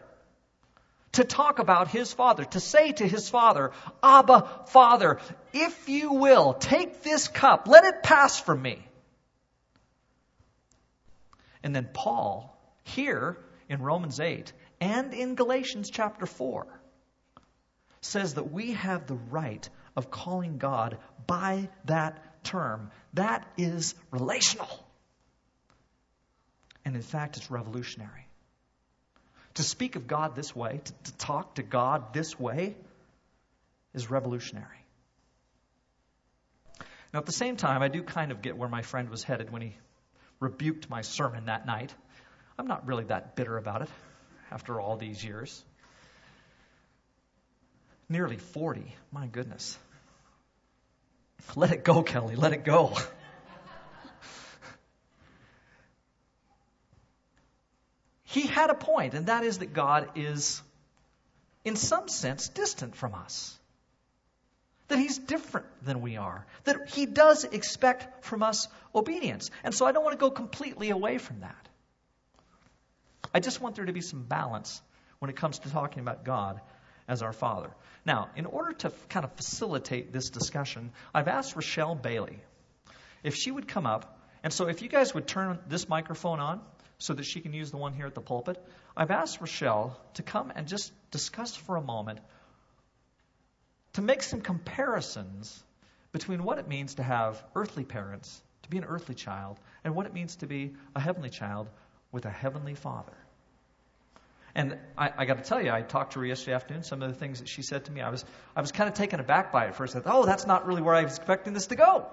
to 1.12 1.24
talk 1.24 1.60
about 1.60 1.88
his 1.88 2.12
Father, 2.12 2.44
to 2.44 2.60
say 2.60 2.92
to 2.92 3.08
his 3.08 3.30
Father, 3.30 3.72
Abba, 4.02 4.66
Father, 4.66 5.18
if 5.54 5.88
you 5.88 6.12
will, 6.12 6.52
take 6.52 7.02
this 7.02 7.26
cup, 7.26 7.68
let 7.68 7.84
it 7.84 8.02
pass 8.02 8.38
from 8.38 8.60
me. 8.60 8.87
And 11.62 11.74
then 11.74 11.88
Paul 11.92 12.56
here 12.84 13.36
in 13.68 13.82
Romans 13.82 14.20
8 14.20 14.52
and 14.80 15.12
in 15.12 15.34
Galatians 15.34 15.90
chapter 15.90 16.26
4 16.26 16.66
says 18.00 18.34
that 18.34 18.52
we 18.52 18.72
have 18.72 19.06
the 19.06 19.18
right 19.30 19.68
of 19.96 20.10
calling 20.10 20.58
God 20.58 20.98
by 21.26 21.68
that 21.86 22.44
term. 22.44 22.90
That 23.14 23.46
is 23.56 23.94
relational. 24.10 24.86
And 26.84 26.94
in 26.94 27.02
fact, 27.02 27.36
it's 27.36 27.50
revolutionary. 27.50 28.28
To 29.54 29.62
speak 29.62 29.96
of 29.96 30.06
God 30.06 30.36
this 30.36 30.54
way, 30.54 30.80
to, 30.84 30.92
to 30.92 31.16
talk 31.18 31.56
to 31.56 31.62
God 31.62 32.14
this 32.14 32.38
way, 32.38 32.76
is 33.92 34.10
revolutionary. 34.10 34.66
Now, 37.12 37.20
at 37.20 37.26
the 37.26 37.32
same 37.32 37.56
time, 37.56 37.82
I 37.82 37.88
do 37.88 38.02
kind 38.02 38.30
of 38.30 38.42
get 38.42 38.56
where 38.56 38.68
my 38.68 38.82
friend 38.82 39.08
was 39.08 39.22
headed 39.22 39.50
when 39.50 39.62
he 39.62 39.76
rebuked 40.40 40.88
my 40.88 41.02
sermon 41.02 41.46
that 41.46 41.66
night. 41.66 41.94
I'm 42.58 42.66
not 42.66 42.86
really 42.86 43.04
that 43.04 43.36
bitter 43.36 43.56
about 43.56 43.82
it 43.82 43.88
after 44.50 44.80
all 44.80 44.96
these 44.96 45.22
years. 45.24 45.64
Nearly 48.08 48.38
40. 48.38 48.94
My 49.12 49.26
goodness. 49.26 49.78
Let 51.56 51.72
it 51.72 51.84
go, 51.84 52.02
Kelly. 52.02 52.34
Let 52.36 52.52
it 52.52 52.64
go. 52.64 52.94
he 58.24 58.42
had 58.42 58.70
a 58.70 58.74
point, 58.74 59.14
and 59.14 59.26
that 59.26 59.44
is 59.44 59.58
that 59.58 59.72
God 59.72 60.10
is, 60.14 60.62
in 61.64 61.76
some 61.76 62.08
sense, 62.08 62.48
distant 62.48 62.96
from 62.96 63.14
us. 63.14 63.58
That 64.88 64.98
he's 64.98 65.18
different 65.18 65.66
than 65.84 66.00
we 66.00 66.16
are. 66.16 66.46
That 66.64 66.88
he 66.90 67.06
does 67.06 67.44
expect 67.44 68.24
from 68.24 68.42
us 68.42 68.68
obedience. 68.94 69.50
And 69.62 69.74
so 69.74 69.86
I 69.86 69.92
don't 69.92 70.02
want 70.02 70.18
to 70.18 70.20
go 70.20 70.30
completely 70.30 70.90
away 70.90 71.18
from 71.18 71.40
that. 71.40 71.68
I 73.34 73.40
just 73.40 73.60
want 73.60 73.76
there 73.76 73.84
to 73.84 73.92
be 73.92 74.00
some 74.00 74.22
balance 74.22 74.80
when 75.18 75.30
it 75.30 75.36
comes 75.36 75.58
to 75.60 75.70
talking 75.70 76.00
about 76.00 76.24
God 76.24 76.60
as 77.06 77.22
our 77.22 77.32
Father. 77.32 77.70
Now, 78.06 78.30
in 78.36 78.46
order 78.46 78.72
to 78.72 78.92
kind 79.08 79.24
of 79.24 79.32
facilitate 79.32 80.12
this 80.12 80.30
discussion, 80.30 80.92
I've 81.14 81.28
asked 81.28 81.54
Rochelle 81.56 81.94
Bailey 81.94 82.38
if 83.22 83.34
she 83.34 83.50
would 83.50 83.68
come 83.68 83.86
up. 83.86 84.18
And 84.42 84.52
so, 84.52 84.68
if 84.68 84.82
you 84.82 84.88
guys 84.88 85.12
would 85.14 85.26
turn 85.26 85.58
this 85.68 85.88
microphone 85.88 86.40
on 86.40 86.60
so 86.98 87.12
that 87.12 87.24
she 87.24 87.40
can 87.40 87.52
use 87.52 87.70
the 87.70 87.76
one 87.76 87.92
here 87.92 88.06
at 88.06 88.14
the 88.14 88.20
pulpit, 88.20 88.62
I've 88.96 89.10
asked 89.10 89.40
Rochelle 89.40 89.98
to 90.14 90.22
come 90.22 90.52
and 90.54 90.68
just 90.68 90.92
discuss 91.10 91.54
for 91.54 91.76
a 91.76 91.82
moment 91.82 92.20
to 93.98 94.02
make 94.02 94.22
some 94.22 94.40
comparisons 94.40 95.60
between 96.12 96.44
what 96.44 96.58
it 96.58 96.68
means 96.68 96.94
to 96.94 97.02
have 97.02 97.42
earthly 97.56 97.82
parents, 97.84 98.40
to 98.62 98.70
be 98.70 98.78
an 98.78 98.84
earthly 98.84 99.16
child, 99.16 99.58
and 99.82 99.92
what 99.92 100.06
it 100.06 100.14
means 100.14 100.36
to 100.36 100.46
be 100.46 100.72
a 100.94 101.00
heavenly 101.00 101.30
child 101.30 101.66
with 102.12 102.24
a 102.24 102.30
heavenly 102.30 102.76
Father. 102.76 103.12
And 104.54 104.78
I, 104.96 105.10
I 105.18 105.24
got 105.24 105.38
to 105.38 105.42
tell 105.42 105.60
you, 105.60 105.72
I 105.72 105.82
talked 105.82 106.12
to 106.12 106.20
her 106.20 106.26
yesterday 106.26 106.54
afternoon. 106.54 106.84
Some 106.84 107.02
of 107.02 107.12
the 107.12 107.18
things 107.18 107.40
that 107.40 107.48
she 107.48 107.62
said 107.62 107.86
to 107.86 107.92
me, 107.92 108.00
I 108.00 108.10
was, 108.10 108.24
I 108.54 108.60
was 108.60 108.70
kind 108.70 108.88
of 108.88 108.94
taken 108.94 109.18
aback 109.18 109.50
by 109.50 109.64
it 109.64 109.74
first. 109.74 109.96
I 109.96 109.98
thought, 109.98 110.14
oh, 110.14 110.26
that's 110.26 110.46
not 110.46 110.64
really 110.64 110.80
where 110.80 110.94
I 110.94 111.02
was 111.02 111.16
expecting 111.16 111.52
this 111.52 111.66
to 111.66 111.74
go. 111.74 112.06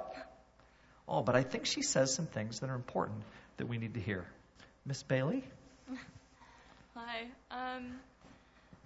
Oh, 1.08 1.22
but 1.22 1.36
I 1.36 1.44
think 1.44 1.68
she 1.68 1.84
says 1.84 2.16
some 2.16 2.26
things 2.26 2.62
that 2.62 2.72
are 2.72 2.76
important 2.76 3.22
that 3.58 3.68
we 3.68 3.78
need 3.78 3.94
to 3.94 4.00
hear. 4.00 4.26
Miss 4.88 5.04
Bailey? 5.04 5.44
Hi. 6.96 7.28
Um, 7.52 7.92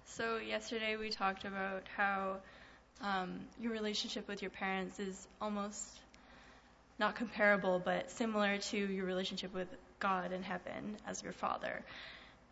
so 0.04 0.36
yesterday 0.36 0.98
we 0.98 1.12
talked 1.12 1.46
about 1.46 1.84
how 1.96 2.40
um, 3.02 3.40
your 3.60 3.72
relationship 3.72 4.28
with 4.28 4.42
your 4.42 4.52
parents 4.52 5.00
is 5.00 5.28
almost 5.42 6.00
not 7.00 7.16
comparable, 7.16 7.82
but 7.84 8.12
similar 8.12 8.58
to 8.58 8.78
your 8.78 9.06
relationship 9.06 9.54
with 9.54 9.68
God 10.00 10.32
in 10.32 10.44
heaven 10.44 10.98
as 11.08 11.24
your 11.24 11.34
father. 11.34 11.82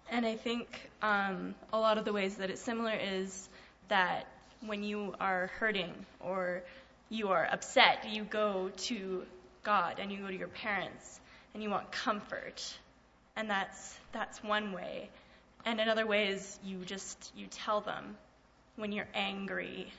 And 0.10 0.26
I 0.26 0.36
think 0.36 0.90
um, 1.02 1.54
a 1.74 1.80
lot 1.80 1.98
of 1.98 2.06
the 2.06 2.14
ways 2.14 2.36
that 2.36 2.50
it's 2.50 2.62
similar 2.62 2.94
is 2.94 3.50
that 3.90 4.28
when 4.66 4.84
you 4.84 5.14
are 5.20 5.48
hurting 5.60 5.94
or 6.22 6.64
you 7.10 7.30
are 7.30 7.48
upset, 7.52 8.08
you 8.10 8.24
go 8.24 8.72
to 8.78 9.24
God 9.64 10.00
and 10.00 10.12
you 10.12 10.20
go 10.20 10.28
to 10.28 10.38
your 10.38 10.48
parents 10.48 11.20
and 11.54 11.62
you 11.62 11.70
want 11.70 11.92
comfort. 11.92 12.64
And 13.36 13.50
that's 13.50 13.98
that's 14.14 14.42
one 14.44 14.72
way. 14.72 15.10
And 15.66 15.82
another 15.82 16.08
way 16.08 16.30
is 16.30 16.58
you 16.64 16.86
just 16.86 17.32
you 17.36 17.48
tell 17.48 17.82
them 17.82 18.16
when 18.78 18.92
you're 18.92 19.10
angry 19.14 19.92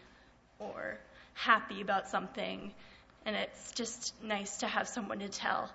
or 0.58 0.98
happy 1.34 1.80
about 1.80 2.08
something 2.08 2.72
and 3.28 3.36
it's 3.36 3.72
just 3.72 4.14
nice 4.22 4.58
to 4.58 4.66
have 4.66 4.88
someone 4.88 5.18
to 5.18 5.28
tell. 5.28 5.70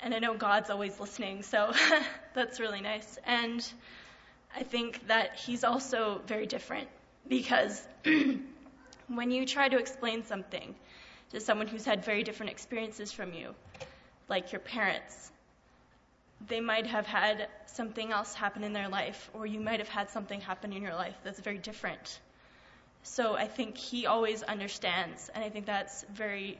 And 0.00 0.14
I 0.14 0.18
know 0.18 0.34
God's 0.34 0.70
always 0.70 0.98
listening, 0.98 1.42
so 1.42 1.72
that's 2.34 2.58
really 2.58 2.80
nice. 2.80 3.18
And 3.26 3.64
I 4.56 4.62
think 4.62 5.06
that 5.08 5.36
He's 5.36 5.64
also 5.64 6.22
very 6.26 6.46
different 6.46 6.88
because 7.28 7.86
when 9.08 9.30
you 9.30 9.44
try 9.46 9.68
to 9.68 9.78
explain 9.78 10.24
something 10.24 10.74
to 11.30 11.40
someone 11.40 11.66
who's 11.66 11.84
had 11.84 12.04
very 12.04 12.22
different 12.22 12.52
experiences 12.52 13.12
from 13.12 13.34
you, 13.34 13.54
like 14.28 14.52
your 14.52 14.60
parents, 14.60 15.30
they 16.48 16.60
might 16.60 16.86
have 16.86 17.06
had 17.06 17.48
something 17.66 18.10
else 18.12 18.34
happen 18.34 18.64
in 18.64 18.72
their 18.72 18.88
life, 18.88 19.30
or 19.34 19.46
you 19.46 19.60
might 19.60 19.78
have 19.78 19.88
had 19.88 20.10
something 20.10 20.40
happen 20.40 20.72
in 20.72 20.82
your 20.82 20.94
life 20.94 21.14
that's 21.22 21.40
very 21.40 21.58
different. 21.58 22.18
So 23.02 23.34
I 23.34 23.46
think 23.46 23.76
he 23.76 24.06
always 24.06 24.42
understands, 24.42 25.30
and 25.34 25.44
I 25.44 25.50
think 25.50 25.66
that's 25.66 26.04
very 26.14 26.58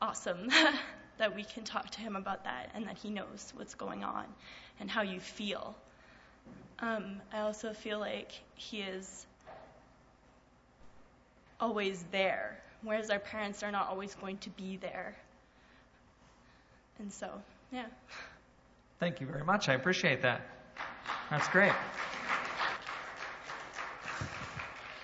awesome 0.00 0.48
that 1.18 1.34
we 1.34 1.44
can 1.44 1.64
talk 1.64 1.90
to 1.90 2.00
him 2.00 2.16
about 2.16 2.44
that 2.44 2.70
and 2.74 2.86
that 2.86 2.96
he 2.96 3.10
knows 3.10 3.52
what's 3.56 3.74
going 3.74 4.04
on 4.04 4.24
and 4.78 4.90
how 4.90 5.02
you 5.02 5.20
feel. 5.20 5.74
Um, 6.78 7.20
I 7.32 7.40
also 7.40 7.72
feel 7.72 7.98
like 7.98 8.32
he 8.54 8.80
is 8.80 9.26
always 11.60 12.04
there, 12.10 12.58
whereas 12.82 13.10
our 13.10 13.18
parents 13.18 13.62
are 13.62 13.70
not 13.70 13.88
always 13.88 14.14
going 14.14 14.38
to 14.38 14.50
be 14.50 14.78
there. 14.78 15.14
And 16.98 17.12
so, 17.12 17.28
yeah. 17.72 17.86
Thank 18.98 19.20
you 19.20 19.26
very 19.26 19.44
much. 19.44 19.68
I 19.68 19.74
appreciate 19.74 20.22
that. 20.22 20.42
That's 21.30 21.48
great. 21.48 21.72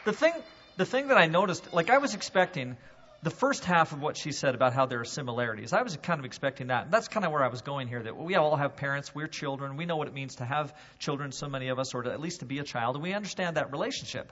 The 0.06 0.12
thing, 0.12 0.32
the 0.76 0.86
thing 0.86 1.08
that 1.08 1.18
I 1.18 1.26
noticed, 1.26 1.74
like 1.74 1.90
I 1.90 1.98
was 1.98 2.14
expecting 2.14 2.76
the 3.24 3.30
first 3.30 3.64
half 3.64 3.90
of 3.90 4.00
what 4.00 4.16
she 4.16 4.30
said 4.30 4.54
about 4.54 4.72
how 4.72 4.86
there 4.86 5.00
are 5.00 5.04
similarities. 5.04 5.72
I 5.72 5.82
was 5.82 5.96
kind 5.96 6.20
of 6.20 6.24
expecting 6.24 6.68
that. 6.68 6.84
And 6.84 6.92
that's 6.92 7.08
kind 7.08 7.26
of 7.26 7.32
where 7.32 7.42
I 7.42 7.48
was 7.48 7.62
going 7.62 7.88
here. 7.88 8.00
That 8.00 8.16
we 8.16 8.36
all 8.36 8.54
have 8.54 8.76
parents, 8.76 9.12
we're 9.12 9.26
children, 9.26 9.76
we 9.76 9.84
know 9.84 9.96
what 9.96 10.06
it 10.06 10.14
means 10.14 10.36
to 10.36 10.44
have 10.44 10.72
children, 11.00 11.32
so 11.32 11.48
many 11.48 11.70
of 11.70 11.80
us, 11.80 11.92
or 11.92 12.04
to, 12.04 12.12
at 12.12 12.20
least 12.20 12.38
to 12.38 12.46
be 12.46 12.60
a 12.60 12.62
child, 12.62 12.94
and 12.94 13.02
we 13.02 13.14
understand 13.14 13.56
that 13.56 13.72
relationship. 13.72 14.30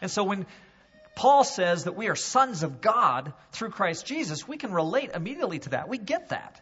And 0.00 0.08
so 0.08 0.22
when 0.22 0.46
Paul 1.16 1.42
says 1.42 1.84
that 1.84 1.96
we 1.96 2.08
are 2.08 2.14
sons 2.14 2.62
of 2.62 2.80
God 2.80 3.32
through 3.50 3.70
Christ 3.70 4.06
Jesus, 4.06 4.46
we 4.46 4.58
can 4.58 4.72
relate 4.72 5.10
immediately 5.12 5.58
to 5.58 5.70
that. 5.70 5.88
We 5.88 5.98
get 5.98 6.28
that. 6.28 6.60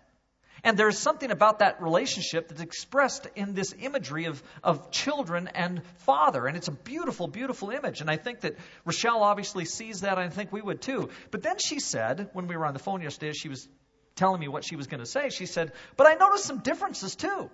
And 0.65 0.79
there's 0.79 0.99
something 0.99 1.31
about 1.31 1.59
that 1.59 1.83
relationship 1.83 2.49
that's 2.49 2.63
expressed 2.63 3.29
in 3.37 3.53
this 3.53 3.75
imagery 3.79 4.25
of, 4.25 4.43
of 4.63 4.91
children 4.91 5.49
and 5.49 5.83
father. 5.99 6.47
And 6.47 6.57
it's 6.57 6.69
a 6.69 6.73
beautiful, 6.73 7.29
beautiful 7.29 7.69
image. 7.69 8.01
And 8.01 8.11
I 8.11 8.17
think 8.17 8.41
that 8.41 8.57
Rochelle 8.87 9.23
obviously 9.23 9.67
sees 9.67 10.01
that. 10.01 10.19
I 10.19 10.31
think 10.31 10.53
we 10.53 10.63
would 10.63 10.81
too. 10.81 11.11
But 11.31 11.43
then 11.43 11.59
she 11.59 11.81
said, 11.81 12.31
when 12.33 12.49
we 12.49 12.57
were 12.57 12.65
on 12.65 12.73
the 12.73 12.81
phone 12.81 13.03
yesterday, 13.03 13.35
she 13.35 13.51
was 13.51 13.69
telling 14.17 14.41
me 14.41 14.49
what 14.49 14.65
she 14.65 14.77
was 14.77 14.87
going 14.87 15.01
to 15.01 15.07
say. 15.07 15.29
She 15.29 15.45
said, 15.45 15.73
But 15.97 16.07
I 16.07 16.15
noticed 16.15 16.47
some 16.47 16.61
differences 16.61 17.15
too. 17.15 17.51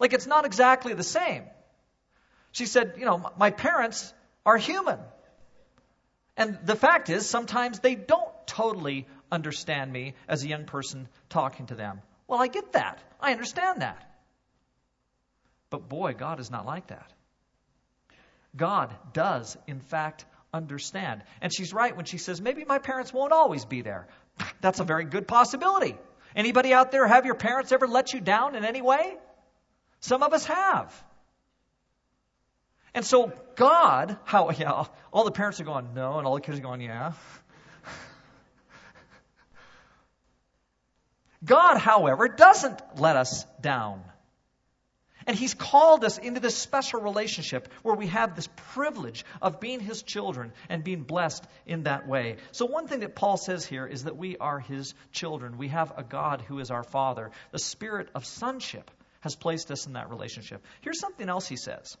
Like 0.00 0.12
it's 0.12 0.26
not 0.26 0.44
exactly 0.44 0.94
the 0.94 1.04
same. 1.04 1.44
She 2.52 2.66
said, 2.66 2.94
You 2.98 3.04
know, 3.04 3.30
my 3.38 3.50
parents 3.50 4.12
are 4.44 4.56
human. 4.56 4.98
And 6.36 6.58
the 6.64 6.74
fact 6.74 7.10
is, 7.10 7.28
sometimes 7.28 7.78
they 7.78 7.94
don't 7.94 8.28
totally 8.46 9.06
understand 9.30 9.92
me 9.92 10.14
as 10.28 10.44
a 10.44 10.48
young 10.48 10.64
person 10.64 11.08
talking 11.28 11.66
to 11.66 11.74
them. 11.74 12.00
Well, 12.26 12.40
I 12.40 12.48
get 12.48 12.72
that. 12.72 13.02
I 13.20 13.32
understand 13.32 13.82
that. 13.82 14.10
But 15.70 15.88
boy, 15.88 16.14
God 16.14 16.40
is 16.40 16.50
not 16.50 16.66
like 16.66 16.88
that. 16.88 17.12
God 18.56 18.94
does, 19.12 19.56
in 19.66 19.80
fact, 19.80 20.24
understand. 20.52 21.22
And 21.40 21.52
she's 21.52 21.72
right 21.72 21.96
when 21.96 22.04
she 22.04 22.18
says, 22.18 22.40
maybe 22.40 22.64
my 22.64 22.78
parents 22.78 23.12
won't 23.12 23.32
always 23.32 23.64
be 23.64 23.82
there. 23.82 24.06
That's 24.60 24.80
a 24.80 24.84
very 24.84 25.04
good 25.04 25.26
possibility. 25.26 25.96
Anybody 26.36 26.72
out 26.72 26.92
there 26.92 27.06
have 27.06 27.26
your 27.26 27.34
parents 27.34 27.72
ever 27.72 27.86
let 27.86 28.12
you 28.12 28.20
down 28.20 28.54
in 28.54 28.64
any 28.64 28.82
way? 28.82 29.16
Some 30.00 30.22
of 30.22 30.32
us 30.32 30.44
have. 30.46 31.04
And 32.94 33.04
so 33.04 33.32
God, 33.56 34.16
how 34.24 34.50
yeah, 34.58 34.84
all 35.12 35.24
the 35.24 35.32
parents 35.32 35.60
are 35.60 35.64
going, 35.64 35.94
no, 35.94 36.18
and 36.18 36.26
all 36.26 36.34
the 36.34 36.40
kids 36.40 36.58
are 36.58 36.62
going, 36.62 36.80
yeah. 36.80 37.12
God, 41.44 41.78
however, 41.78 42.28
doesn't 42.28 42.80
let 42.98 43.16
us 43.16 43.44
down. 43.60 44.02
And 45.26 45.36
He's 45.36 45.54
called 45.54 46.04
us 46.04 46.18
into 46.18 46.40
this 46.40 46.56
special 46.56 47.00
relationship 47.00 47.68
where 47.82 47.94
we 47.94 48.08
have 48.08 48.36
this 48.36 48.48
privilege 48.72 49.24
of 49.40 49.60
being 49.60 49.80
His 49.80 50.02
children 50.02 50.52
and 50.68 50.84
being 50.84 51.02
blessed 51.02 51.44
in 51.66 51.84
that 51.84 52.06
way. 52.06 52.36
So, 52.52 52.66
one 52.66 52.88
thing 52.88 53.00
that 53.00 53.14
Paul 53.14 53.36
says 53.36 53.64
here 53.64 53.86
is 53.86 54.04
that 54.04 54.16
we 54.16 54.36
are 54.36 54.58
His 54.58 54.94
children. 55.12 55.56
We 55.56 55.68
have 55.68 55.92
a 55.96 56.02
God 56.02 56.42
who 56.42 56.58
is 56.58 56.70
our 56.70 56.82
Father. 56.82 57.30
The 57.52 57.58
spirit 57.58 58.08
of 58.14 58.26
sonship 58.26 58.90
has 59.20 59.34
placed 59.34 59.70
us 59.70 59.86
in 59.86 59.94
that 59.94 60.10
relationship. 60.10 60.62
Here's 60.82 61.00
something 61.00 61.28
else 61.28 61.48
he 61.48 61.56
says 61.56 61.96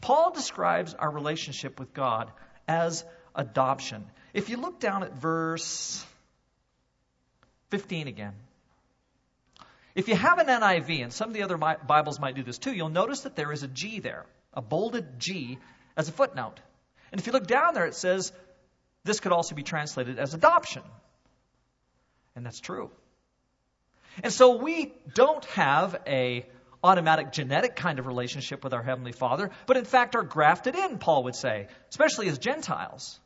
Paul 0.00 0.32
describes 0.32 0.94
our 0.94 1.10
relationship 1.10 1.78
with 1.78 1.94
God 1.94 2.30
as 2.66 3.04
adoption. 3.34 4.06
If 4.34 4.48
you 4.48 4.56
look 4.56 4.80
down 4.80 5.04
at 5.04 5.14
verse 5.14 6.04
15 7.70 8.08
again, 8.08 8.34
if 9.94 10.08
you 10.08 10.14
have 10.14 10.38
an 10.38 10.46
NIV, 10.46 11.02
and 11.02 11.12
some 11.12 11.28
of 11.28 11.34
the 11.34 11.42
other 11.42 11.56
Bibles 11.56 12.20
might 12.20 12.34
do 12.34 12.42
this 12.42 12.58
too, 12.58 12.72
you'll 12.72 12.88
notice 12.88 13.20
that 13.22 13.36
there 13.36 13.52
is 13.52 13.62
a 13.62 13.68
G 13.68 14.00
there, 14.00 14.26
a 14.54 14.62
bolded 14.62 15.18
G 15.18 15.58
as 15.96 16.08
a 16.08 16.12
footnote. 16.12 16.60
And 17.12 17.20
if 17.20 17.26
you 17.26 17.32
look 17.32 17.46
down 17.46 17.74
there, 17.74 17.86
it 17.86 17.94
says 17.94 18.32
this 19.04 19.20
could 19.20 19.32
also 19.32 19.54
be 19.54 19.62
translated 19.62 20.18
as 20.18 20.34
adoption. 20.34 20.82
And 22.36 22.46
that's 22.46 22.60
true. 22.60 22.90
And 24.22 24.32
so 24.32 24.56
we 24.56 24.92
don't 25.14 25.44
have 25.46 26.00
a 26.06 26.46
automatic 26.82 27.32
genetic 27.32 27.76
kind 27.76 27.98
of 27.98 28.06
relationship 28.06 28.64
with 28.64 28.72
our 28.72 28.82
heavenly 28.82 29.12
Father, 29.12 29.50
but 29.66 29.76
in 29.76 29.84
fact 29.84 30.16
are 30.16 30.22
grafted 30.22 30.74
in, 30.74 30.98
Paul 30.98 31.24
would 31.24 31.36
say, 31.36 31.68
especially 31.90 32.28
as 32.28 32.38
Gentiles. 32.38 33.20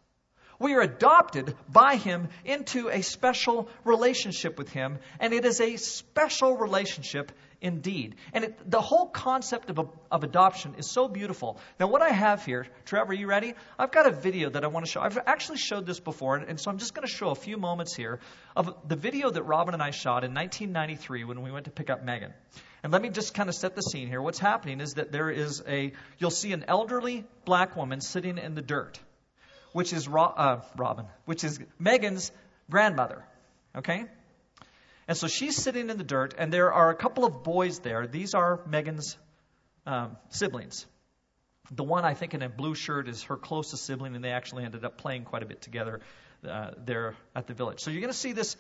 We 0.59 0.75
are 0.75 0.81
adopted 0.81 1.55
by 1.69 1.97
Him 1.97 2.29
into 2.45 2.89
a 2.89 3.03
special 3.03 3.69
relationship 3.85 4.59
with 4.59 4.71
Him, 4.71 4.99
and 5.19 5.33
it 5.33 5.45
is 5.45 5.61
a 5.61 5.77
special 5.77 6.57
relationship 6.57 7.33
indeed. 7.61 8.17
And 8.33 8.45
it, 8.45 8.71
the 8.71 8.81
whole 8.81 9.07
concept 9.07 9.71
of, 9.71 9.89
of 10.11 10.23
adoption 10.23 10.75
is 10.79 10.91
so 10.91 11.09
beautiful. 11.09 11.59
Now, 11.81 11.87
what 11.87 12.03
I 12.03 12.11
have 12.11 12.45
here, 12.45 12.67
Trevor, 12.85 13.13
are 13.13 13.15
you 13.15 13.27
ready? 13.27 13.55
I've 13.79 13.91
got 13.91 14.07
a 14.07 14.11
video 14.11 14.51
that 14.51 14.65
I 14.65 14.67
want 14.69 14.85
to 14.85 14.93
show. 14.93 15.01
I've 15.01 15.19
actually 15.27 15.59
showed 15.59 15.87
this 15.87 15.99
before, 15.99 16.37
and, 16.37 16.49
and 16.49 16.61
so 16.61 16.71
I'm 16.71 16.79
just 16.79 16.95
going 16.95 17.07
to 17.07 17.13
show 17.13 17.31
a 17.31 17.35
few 17.35 17.57
moments 17.57 17.97
here 17.97 18.21
of 18.55 18.75
the 18.87 18.97
video 18.97 19.31
that 19.31 19.43
Robin 19.43 19.75
and 19.75 19.83
I 19.83 19.91
shot 19.91 20.25
in 20.25 20.35
1993 20.35 21.25
when 21.25 21.43
we 21.43 21.51
went 21.51 21.65
to 21.65 21.71
pick 21.71 21.91
up 21.91 22.05
Megan. 22.05 22.33
And 22.83 22.93
let 22.93 23.01
me 23.01 23.09
just 23.09 23.33
kind 23.33 23.49
of 23.49 23.55
set 23.55 23.75
the 23.75 23.81
scene 23.81 24.09
here. 24.09 24.21
What's 24.21 24.39
happening 24.39 24.81
is 24.81 24.95
that 24.95 25.11
there 25.11 25.31
is 25.31 25.63
a, 25.67 25.93
you'll 26.19 26.31
see 26.31 26.53
an 26.53 26.67
elderly 26.69 27.25
black 27.47 27.77
woman 27.77 28.03
sitting 28.03 28.37
in 28.37 28.55
the 28.55 28.63
dirt 28.63 29.01
which 29.75 29.93
is 29.93 30.07
Ro- 30.07 30.23
uh, 30.37 30.61
Robin, 30.77 31.05
which 31.25 31.43
is 31.43 31.59
Megan's 31.81 32.31
grandmother. 32.71 33.25
Okay? 33.77 34.05
And 35.09 35.19
so 35.19 35.27
she's 35.27 35.57
sitting 35.57 35.91
in 35.91 35.99
the 35.99 36.05
dirt, 36.05 36.33
and 36.39 36.53
there 36.53 36.73
are 36.73 36.91
a 36.91 36.95
couple 36.95 37.25
of 37.25 37.43
boys 37.43 37.81
there. 37.81 38.07
These 38.07 38.35
are 38.35 38.61
Megan's 38.69 39.19
um, 39.85 40.17
siblings. 40.29 40.87
The 41.73 41.83
one 41.83 42.05
I 42.05 42.15
think 42.15 42.35
in 42.35 42.43
a 42.43 42.49
blue 42.49 42.77
shirt 42.77 43.09
is 43.09 43.25
her 43.25 43.37
closest 43.37 43.85
sibling, 43.85 44.15
and 44.15 44.25
they 44.25 44.31
actually 44.31 44.65
ended 44.65 44.85
up 44.85 44.97
playing 44.97 45.25
quite 45.25 45.43
a 45.43 45.47
bit 45.47 45.61
together 45.61 46.01
uh, 46.49 46.71
there 46.79 47.17
at 47.35 47.49
the 47.49 47.55
village. 47.55 47.81
So 47.81 47.91
you're 47.91 48.01
going 48.01 48.13
to 48.13 48.19
see 48.19 48.33
this 48.33 48.57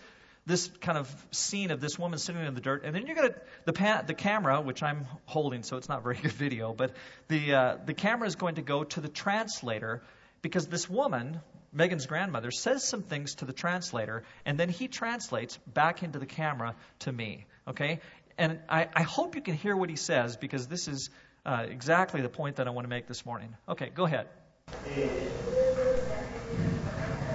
this 0.46 0.68
kind 0.80 0.98
of 0.98 1.26
scene 1.30 1.70
of 1.70 1.80
this 1.80 1.98
woman 1.98 2.18
sitting 2.18 2.44
in 2.44 2.54
the 2.54 2.60
dirt, 2.60 2.84
and 2.84 2.94
then 2.94 3.06
you're 3.06 3.14
to 3.14 3.34
the 3.64 3.72
pan, 3.72 4.04
the 4.06 4.14
camera, 4.14 4.60
which 4.60 4.82
I'm 4.82 5.06
holding, 5.26 5.62
so 5.62 5.76
it's 5.76 5.88
not 5.88 6.02
very 6.02 6.16
good 6.22 6.32
video, 6.32 6.74
but 6.74 6.92
the 7.28 7.54
uh, 7.54 7.76
the 7.86 7.94
camera 7.94 8.26
is 8.26 8.34
going 8.34 8.56
to 8.56 8.62
go 8.62 8.82
to 8.82 9.00
the 9.00 9.08
translator 9.08 10.02
because 10.44 10.66
this 10.66 10.90
woman, 10.90 11.40
Megan's 11.72 12.04
grandmother, 12.04 12.50
says 12.50 12.84
some 12.84 13.00
things 13.02 13.36
to 13.36 13.46
the 13.46 13.54
translator, 13.54 14.24
and 14.44 14.60
then 14.60 14.68
he 14.68 14.88
translates 14.88 15.56
back 15.66 16.02
into 16.02 16.18
the 16.18 16.26
camera 16.26 16.74
to 17.00 17.10
me. 17.10 17.46
Okay, 17.66 18.00
and 18.36 18.58
I, 18.68 18.88
I 18.94 19.04
hope 19.04 19.36
you 19.36 19.40
can 19.40 19.54
hear 19.54 19.74
what 19.74 19.88
he 19.88 19.96
says 19.96 20.36
because 20.36 20.66
this 20.66 20.86
is 20.86 21.08
uh, 21.46 21.64
exactly 21.66 22.20
the 22.20 22.28
point 22.28 22.56
that 22.56 22.68
I 22.68 22.72
want 22.72 22.84
to 22.84 22.90
make 22.90 23.08
this 23.08 23.24
morning. 23.24 23.56
Okay, 23.66 23.88
go 23.94 24.04
ahead. 24.04 24.28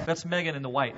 That's 0.06 0.24
Megan 0.24 0.56
in 0.56 0.62
the 0.62 0.70
white. 0.70 0.96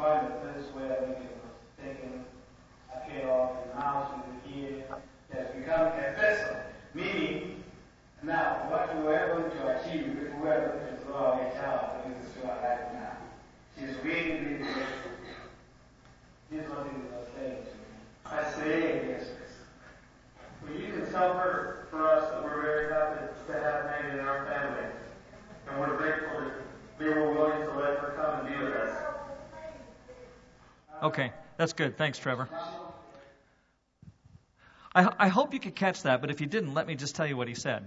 find 0.00 0.26
a 0.28 0.30
place 0.40 0.64
where 0.72 0.96
we 1.06 1.12
can 1.12 1.28
taken 1.76 2.24
care 3.06 3.28
of 3.28 3.50
and 3.64 3.82
house 3.82 4.12
in 4.46 4.50
here 4.50 4.84
has 5.30 5.48
become 5.54 5.88
a 5.88 6.14
vessel. 6.16 6.56
Meaning, 6.94 7.62
now 8.22 8.64
what 8.70 8.96
we 8.96 9.02
were 9.02 9.14
able 9.14 9.50
to 9.50 9.76
achieve 9.76 10.16
if 10.22 10.34
we 10.34 10.40
were 10.40 10.54
able 10.54 10.78
to 10.88 11.04
throw 11.04 11.16
our 11.16 11.50
child 11.52 12.06
into 12.06 12.18
sewer 12.32 12.48
right 12.48 12.94
now. 12.94 13.16
She's 13.78 13.94
really, 14.02 14.40
really 14.40 14.56
grateful. 14.56 15.12
This 16.50 16.68
one 16.70 16.86
is 16.86 17.28
saying 17.36 17.56
to 17.56 17.72
me. 17.76 17.88
I 18.24 18.50
say 18.52 19.06
yes. 19.06 19.26
Well, 20.62 20.80
you 20.80 20.92
can 20.92 21.10
suffer 21.10 21.88
for 21.90 22.08
us 22.08 22.30
that 22.30 22.42
we're 22.42 22.62
very 22.62 22.92
happy 22.92 23.26
to 23.48 23.52
have 23.52 23.84
made 23.84 24.18
in 24.18 24.20
our 24.20 24.46
family. 24.46 24.88
And 25.68 25.78
we're 25.78 25.96
grateful 25.98 26.40
that 26.40 26.52
they 26.98 27.04
were 27.04 27.34
willing 27.34 27.60
to 27.60 27.78
let 27.78 27.98
her 27.98 28.14
come 28.16 28.46
and 28.46 28.58
be 28.58 28.64
with 28.64 28.74
us. 28.74 29.09
Okay, 31.02 31.32
that's 31.56 31.72
good. 31.72 31.96
Thanks, 31.96 32.18
Trevor. 32.18 32.48
I, 34.94 35.10
I 35.18 35.28
hope 35.28 35.54
you 35.54 35.60
could 35.60 35.74
catch 35.74 36.02
that, 36.02 36.20
but 36.20 36.30
if 36.30 36.40
you 36.40 36.46
didn't, 36.46 36.74
let 36.74 36.86
me 36.86 36.94
just 36.94 37.16
tell 37.16 37.26
you 37.26 37.36
what 37.36 37.48
he 37.48 37.54
said. 37.54 37.86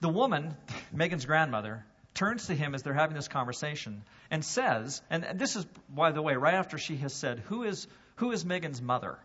The 0.00 0.08
woman, 0.08 0.56
Megan's 0.92 1.24
grandmother, 1.24 1.84
turns 2.14 2.46
to 2.46 2.54
him 2.54 2.74
as 2.74 2.82
they're 2.82 2.94
having 2.94 3.16
this 3.16 3.28
conversation 3.28 4.02
and 4.30 4.44
says, 4.44 5.02
and 5.10 5.26
this 5.34 5.56
is, 5.56 5.66
by 5.88 6.12
the 6.12 6.22
way, 6.22 6.34
right 6.34 6.54
after 6.54 6.78
she 6.78 6.96
has 6.98 7.12
said, 7.12 7.40
Who 7.46 7.64
is, 7.64 7.86
who 8.16 8.30
is 8.32 8.44
Megan's 8.44 8.80
mother? 8.80 9.18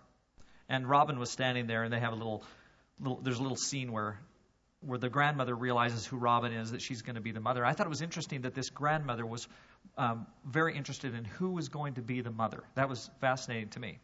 And 0.70 0.89
Robin 0.89 1.20
was 1.20 1.30
standing 1.30 1.68
there, 1.68 1.84
and 1.84 1.94
they 1.94 2.00
have 2.00 2.13
a 2.13 2.16
little, 2.16 2.44
little 3.00 3.20
there's 3.22 3.39
a 3.39 3.42
little 3.42 3.58
scene 3.58 3.92
where 3.92 4.20
where 4.82 5.00
the 5.00 5.10
grandmother 5.10 5.56
realizes 5.56 6.06
who 6.06 6.18
Robin 6.18 6.54
is, 6.54 6.72
that 6.72 6.82
she's 6.82 7.01
going 7.01 7.16
to 7.16 7.22
be 7.22 7.32
the 7.32 7.39
mother. 7.39 7.66
I 7.66 7.74
thought 7.74 7.88
it 7.88 7.89
was 7.89 8.04
interesting 8.04 8.42
that 8.42 8.54
this 8.54 8.70
grandmother 8.70 9.25
was 9.25 9.48
um, 9.98 10.27
very 10.46 10.75
interested 10.75 11.16
in 11.16 11.25
who 11.25 11.51
was 11.51 11.70
going 11.70 11.96
to 11.96 12.01
be 12.01 12.22
the 12.22 12.31
mother. 12.31 12.64
That 12.75 12.90
was 12.90 13.09
fascinating 13.22 13.70
to 13.70 13.79
me. 13.79 14.00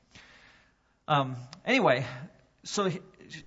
Um, 1.08 1.36
anyway, 1.66 2.06
so 2.64 2.86
he, 2.86 3.00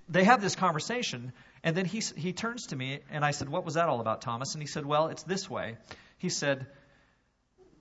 they 0.09 0.23
have 0.23 0.41
this 0.41 0.55
conversation, 0.55 1.33
and 1.63 1.75
then 1.75 1.85
he, 1.85 2.01
he 2.15 2.33
turns 2.33 2.67
to 2.67 2.75
me, 2.75 2.99
and 3.09 3.25
I 3.25 3.31
said, 3.31 3.49
What 3.49 3.65
was 3.65 3.75
that 3.75 3.89
all 3.89 3.99
about, 3.99 4.21
Thomas? 4.21 4.53
And 4.53 4.61
he 4.61 4.67
said, 4.67 4.85
Well, 4.85 5.07
it's 5.07 5.23
this 5.23 5.49
way. 5.49 5.77
He 6.17 6.29
said, 6.29 6.67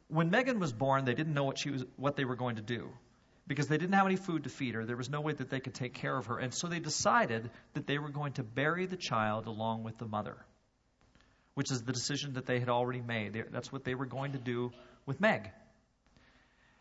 When 0.08 0.30
Megan 0.30 0.60
was 0.60 0.72
born, 0.72 1.04
they 1.04 1.14
didn't 1.14 1.34
know 1.34 1.44
what, 1.44 1.58
she 1.58 1.70
was, 1.70 1.84
what 1.96 2.16
they 2.16 2.24
were 2.24 2.36
going 2.36 2.56
to 2.56 2.62
do 2.62 2.90
because 3.46 3.68
they 3.68 3.78
didn't 3.78 3.94
have 3.94 4.06
any 4.06 4.16
food 4.16 4.44
to 4.44 4.50
feed 4.50 4.74
her. 4.74 4.84
There 4.84 4.96
was 4.96 5.08
no 5.08 5.20
way 5.20 5.32
that 5.32 5.50
they 5.50 5.60
could 5.60 5.74
take 5.74 5.94
care 5.94 6.16
of 6.16 6.26
her. 6.26 6.38
And 6.38 6.52
so 6.52 6.66
they 6.66 6.80
decided 6.80 7.48
that 7.74 7.86
they 7.86 7.98
were 7.98 8.08
going 8.08 8.32
to 8.34 8.42
bury 8.42 8.86
the 8.86 8.96
child 8.96 9.46
along 9.46 9.84
with 9.84 9.98
the 9.98 10.06
mother, 10.06 10.36
which 11.56 11.70
is 11.70 11.82
the 11.82 11.92
decision 11.92 12.34
that 12.34 12.44
they 12.44 12.60
had 12.60 12.68
already 12.68 13.00
made. 13.00 13.32
That's 13.50 13.72
what 13.72 13.82
they 13.82 13.94
were 13.94 14.04
going 14.04 14.32
to 14.32 14.38
do 14.38 14.72
with 15.06 15.22
Meg. 15.22 15.50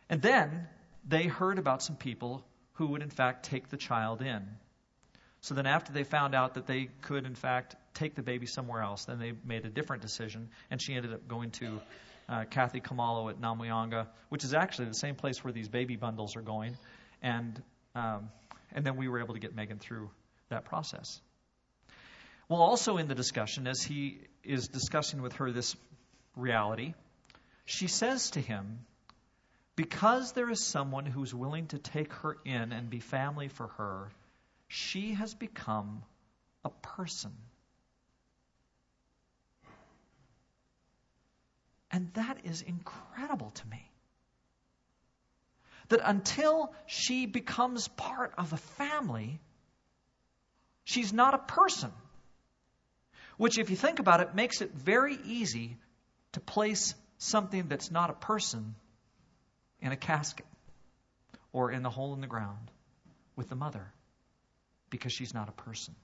And 0.10 0.22
then 0.22 0.68
they 1.08 1.28
heard 1.28 1.60
about 1.60 1.82
some 1.82 1.96
people 1.96 2.46
who 2.74 2.88
would, 2.88 3.02
in 3.02 3.10
fact, 3.10 3.46
take 3.46 3.70
the 3.70 3.78
child 3.78 4.22
in. 4.22 4.46
So 5.40 5.56
then, 5.56 5.66
after 5.66 5.94
they 5.94 6.04
found 6.04 6.36
out 6.36 6.56
that 6.56 6.68
they 6.68 6.90
could, 7.04 7.26
in 7.26 7.36
fact, 7.36 7.78
take 7.94 8.16
the 8.16 8.22
baby 8.22 8.48
somewhere 8.48 8.82
else, 8.82 9.06
then 9.06 9.18
they 9.18 9.32
made 9.46 9.64
a 9.64 9.70
different 9.70 10.02
decision, 10.02 10.50
and 10.70 10.82
she 10.82 10.94
ended 10.94 11.14
up 11.14 11.26
going 11.26 11.52
to 11.52 11.80
uh, 12.28 12.44
Kathy 12.50 12.82
Kamalo 12.82 13.30
at 13.30 13.40
Namwianga, 13.40 14.08
which 14.28 14.44
is 14.44 14.54
actually 14.54 14.90
the 14.90 14.96
same 14.96 15.16
place 15.16 15.42
where 15.42 15.54
these 15.54 15.70
baby 15.70 15.96
bundles 15.96 16.36
are 16.36 16.42
going. 16.42 16.76
And, 17.22 17.62
um, 17.96 18.30
and 18.74 18.86
then 18.86 18.98
we 18.98 19.08
were 19.08 19.22
able 19.22 19.36
to 19.36 19.40
get 19.40 19.56
Megan 19.56 19.80
through 19.80 20.10
that 20.50 20.66
process. 20.66 21.22
Well, 22.48 22.62
also 22.62 22.98
in 22.98 23.08
the 23.08 23.16
discussion, 23.16 23.68
as 23.68 23.82
he 23.82 24.20
is 24.44 24.68
discussing 24.68 25.22
with 25.22 25.34
her 25.34 25.52
this 25.52 25.76
reality, 26.36 26.94
she 27.66 27.88
says 27.88 28.32
to 28.32 28.42
him, 28.42 28.86
Because 29.76 30.34
there 30.34 30.50
is 30.50 30.64
someone 30.64 31.06
who's 31.06 31.34
willing 31.34 31.68
to 31.68 31.80
take 31.80 32.14
her 32.14 32.38
in 32.46 32.72
and 32.72 32.90
be 32.90 33.00
family 33.00 33.48
for 33.48 33.68
her, 33.78 34.12
she 34.68 35.14
has 35.14 35.34
become 35.34 36.04
a 36.64 36.70
person. 36.70 37.32
And 41.90 42.14
that 42.14 42.40
is 42.44 42.62
incredible 42.62 43.52
to 43.52 43.68
me. 43.68 43.90
That 45.90 46.02
until 46.04 46.74
she 46.88 47.26
becomes 47.26 47.88
part 47.88 48.34
of 48.38 48.54
a 48.54 48.58
family, 48.58 49.40
she's 50.84 51.14
not 51.14 51.34
a 51.34 51.38
person. 51.38 51.92
Which, 53.38 53.58
if 53.58 53.70
you 53.70 53.76
think 53.76 54.00
about 54.00 54.22
it, 54.22 54.36
makes 54.36 54.62
it 54.62 54.72
very 54.74 55.18
easy 55.26 55.78
to 56.34 56.40
place 56.40 56.96
something 57.18 57.68
that's 57.68 57.92
not 57.92 58.10
a 58.10 58.14
person 58.14 58.76
in 59.82 59.92
a 59.92 59.98
casket 59.98 60.46
or 61.52 61.72
in 61.72 61.84
the 61.84 61.90
hole 61.90 62.14
in 62.14 62.22
the 62.22 62.28
ground 62.28 62.72
with 63.36 63.50
the 63.50 63.56
mother 63.56 63.92
because 64.90 65.12
she's 65.12 65.34
not 65.34 65.50
a 65.50 65.52
person. 65.52 65.96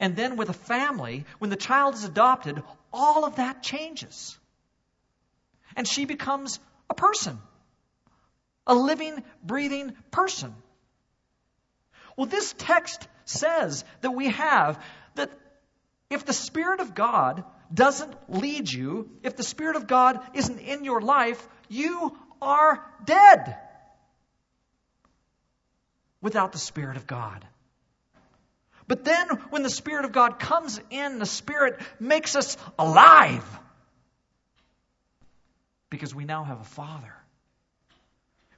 And 0.00 0.16
then 0.16 0.36
with 0.36 0.48
a 0.48 0.54
family, 0.54 1.24
when 1.38 1.50
the 1.50 1.56
child 1.56 1.94
is 1.94 2.04
adopted, 2.04 2.62
all 2.92 3.24
of 3.24 3.36
that 3.36 3.62
changes. 3.62 4.36
And 5.76 5.86
she 5.86 6.04
becomes 6.04 6.58
a 6.90 6.94
person, 6.94 7.38
a 8.66 8.74
living, 8.74 9.22
breathing 9.42 9.94
person. 10.10 10.54
Well, 12.16 12.26
this 12.26 12.54
text 12.58 13.06
says 13.24 13.84
that 14.02 14.12
we 14.12 14.28
have 14.28 14.82
if 16.10 16.24
the 16.24 16.32
Spirit 16.32 16.80
of 16.80 16.94
God 16.94 17.44
doesn't 17.72 18.14
lead 18.28 18.70
you, 18.70 19.10
if 19.22 19.36
the 19.36 19.42
Spirit 19.42 19.76
of 19.76 19.86
God 19.86 20.20
isn't 20.34 20.58
in 20.58 20.84
your 20.84 21.00
life, 21.00 21.46
you 21.68 22.16
are 22.40 22.84
dead 23.04 23.56
without 26.20 26.52
the 26.52 26.58
Spirit 26.58 26.96
of 26.96 27.06
God. 27.06 27.44
But 28.86 29.04
then 29.04 29.28
when 29.50 29.62
the 29.62 29.70
Spirit 29.70 30.04
of 30.04 30.12
God 30.12 30.38
comes 30.38 30.78
in, 30.90 31.18
the 31.18 31.26
Spirit 31.26 31.80
makes 31.98 32.36
us 32.36 32.56
alive. 32.78 33.44
Because 35.88 36.14
we 36.14 36.24
now 36.24 36.44
have 36.44 36.60
a 36.60 36.64
Father. 36.64 37.14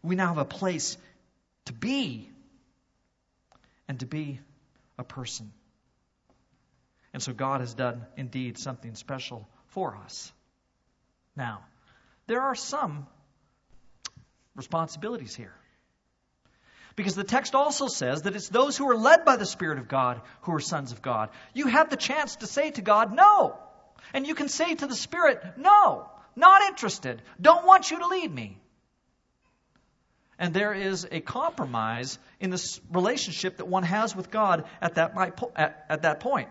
We 0.02 0.16
now 0.16 0.28
have 0.28 0.38
a 0.38 0.44
place 0.44 0.96
to 1.66 1.72
be 1.72 2.30
and 3.88 4.00
to 4.00 4.06
be 4.06 4.40
a 4.98 5.04
person. 5.04 5.52
And 7.16 7.22
so 7.22 7.32
God 7.32 7.62
has 7.62 7.72
done 7.72 8.04
indeed 8.18 8.58
something 8.58 8.94
special 8.94 9.48
for 9.68 9.96
us. 9.96 10.30
Now, 11.34 11.64
there 12.26 12.42
are 12.42 12.54
some 12.54 13.06
responsibilities 14.54 15.34
here. 15.34 15.54
Because 16.94 17.14
the 17.14 17.24
text 17.24 17.54
also 17.54 17.86
says 17.88 18.20
that 18.24 18.36
it's 18.36 18.50
those 18.50 18.76
who 18.76 18.90
are 18.90 18.98
led 18.98 19.24
by 19.24 19.36
the 19.36 19.46
Spirit 19.46 19.78
of 19.78 19.88
God 19.88 20.20
who 20.42 20.52
are 20.52 20.60
sons 20.60 20.92
of 20.92 21.00
God. 21.00 21.30
You 21.54 21.68
have 21.68 21.88
the 21.88 21.96
chance 21.96 22.36
to 22.36 22.46
say 22.46 22.70
to 22.72 22.82
God, 22.82 23.14
no. 23.14 23.56
And 24.12 24.26
you 24.26 24.34
can 24.34 24.50
say 24.50 24.74
to 24.74 24.86
the 24.86 24.94
Spirit, 24.94 25.42
no, 25.56 26.10
not 26.36 26.68
interested, 26.68 27.22
don't 27.40 27.64
want 27.64 27.90
you 27.90 27.98
to 27.98 28.08
lead 28.08 28.30
me. 28.30 28.60
And 30.38 30.52
there 30.52 30.74
is 30.74 31.08
a 31.10 31.20
compromise 31.20 32.18
in 32.40 32.50
this 32.50 32.78
relationship 32.92 33.56
that 33.56 33.68
one 33.68 33.84
has 33.84 34.14
with 34.14 34.30
God 34.30 34.64
at 34.82 34.96
that, 34.96 35.14
at, 35.56 35.86
at 35.88 36.02
that 36.02 36.20
point. 36.20 36.50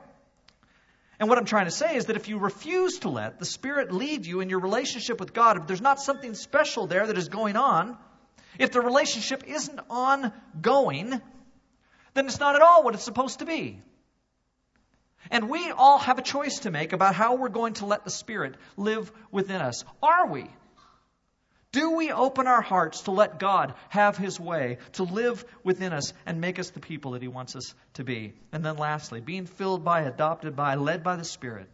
And 1.19 1.29
what 1.29 1.37
I'm 1.37 1.45
trying 1.45 1.65
to 1.65 1.71
say 1.71 1.95
is 1.95 2.05
that 2.05 2.15
if 2.15 2.27
you 2.27 2.37
refuse 2.37 2.99
to 2.99 3.09
let 3.09 3.39
the 3.39 3.45
Spirit 3.45 3.91
lead 3.91 4.25
you 4.25 4.41
in 4.41 4.49
your 4.49 4.59
relationship 4.59 5.19
with 5.19 5.33
God, 5.33 5.57
if 5.57 5.67
there's 5.67 5.81
not 5.81 6.01
something 6.01 6.33
special 6.33 6.87
there 6.87 7.07
that 7.07 7.17
is 7.17 7.29
going 7.29 7.55
on, 7.55 7.97
if 8.59 8.71
the 8.71 8.81
relationship 8.81 9.43
isn't 9.47 9.79
ongoing, 9.89 11.21
then 12.13 12.25
it's 12.25 12.39
not 12.39 12.55
at 12.55 12.61
all 12.61 12.83
what 12.83 12.95
it's 12.95 13.03
supposed 13.03 13.39
to 13.39 13.45
be. 13.45 13.81
And 15.31 15.49
we 15.49 15.71
all 15.71 15.97
have 15.97 16.19
a 16.19 16.21
choice 16.21 16.59
to 16.59 16.71
make 16.71 16.93
about 16.93 17.15
how 17.15 17.35
we're 17.35 17.49
going 17.49 17.73
to 17.75 17.85
let 17.85 18.03
the 18.03 18.11
Spirit 18.11 18.55
live 18.77 19.11
within 19.31 19.61
us. 19.61 19.83
Are 20.03 20.27
we? 20.27 20.49
Do 21.75 21.91
we 21.91 22.09
open 22.09 22.47
our 22.47 22.61
hearts 22.61 23.01
to 23.01 23.11
let 23.11 23.37
God 23.37 23.73
have 23.89 24.15
His 24.15 24.39
way, 24.39 24.77
to 24.93 25.03
live 25.03 25.43
within 25.61 25.91
us 25.91 26.13
and 26.25 26.39
make 26.39 26.57
us 26.57 26.69
the 26.69 26.79
people 26.79 27.11
that 27.11 27.21
He 27.21 27.27
wants 27.27 27.53
us 27.53 27.75
to 27.95 28.05
be? 28.05 28.31
And 28.53 28.63
then 28.63 28.77
lastly, 28.77 29.19
being 29.19 29.45
filled 29.45 29.83
by, 29.83 30.03
adopted 30.03 30.55
by, 30.55 30.75
led 30.75 31.03
by 31.03 31.17
the 31.17 31.25
Spirit. 31.25 31.67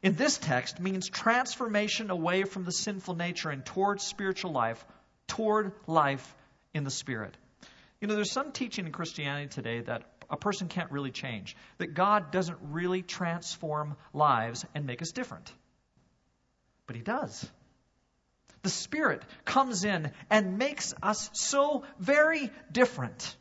In 0.00 0.14
this 0.14 0.38
text 0.38 0.78
means 0.78 1.08
transformation 1.08 2.10
away 2.10 2.44
from 2.44 2.62
the 2.62 2.70
sinful 2.70 3.16
nature 3.16 3.50
and 3.50 3.66
towards 3.66 4.04
spiritual 4.04 4.52
life, 4.52 4.84
toward 5.26 5.72
life 5.88 6.32
in 6.72 6.84
the 6.84 6.90
Spirit. 6.92 7.36
You 8.00 8.06
know, 8.06 8.14
there's 8.14 8.30
some 8.30 8.52
teaching 8.52 8.86
in 8.86 8.92
Christianity 8.92 9.48
today 9.48 9.80
that 9.80 10.04
a 10.30 10.36
person 10.36 10.68
can't 10.68 10.92
really 10.92 11.10
change, 11.10 11.56
that 11.78 11.94
God 11.94 12.30
doesn't 12.30 12.58
really 12.70 13.02
transform 13.02 13.96
lives 14.12 14.64
and 14.72 14.86
make 14.86 15.02
us 15.02 15.10
different. 15.10 15.52
But 16.86 16.94
He 16.94 17.02
does 17.02 17.50
the 18.64 18.70
Spirit 18.70 19.22
comes 19.44 19.84
in 19.84 20.10
and 20.28 20.58
makes 20.58 20.94
us 21.02 21.30
so 21.32 21.84
very 22.00 22.50
different. 22.72 23.36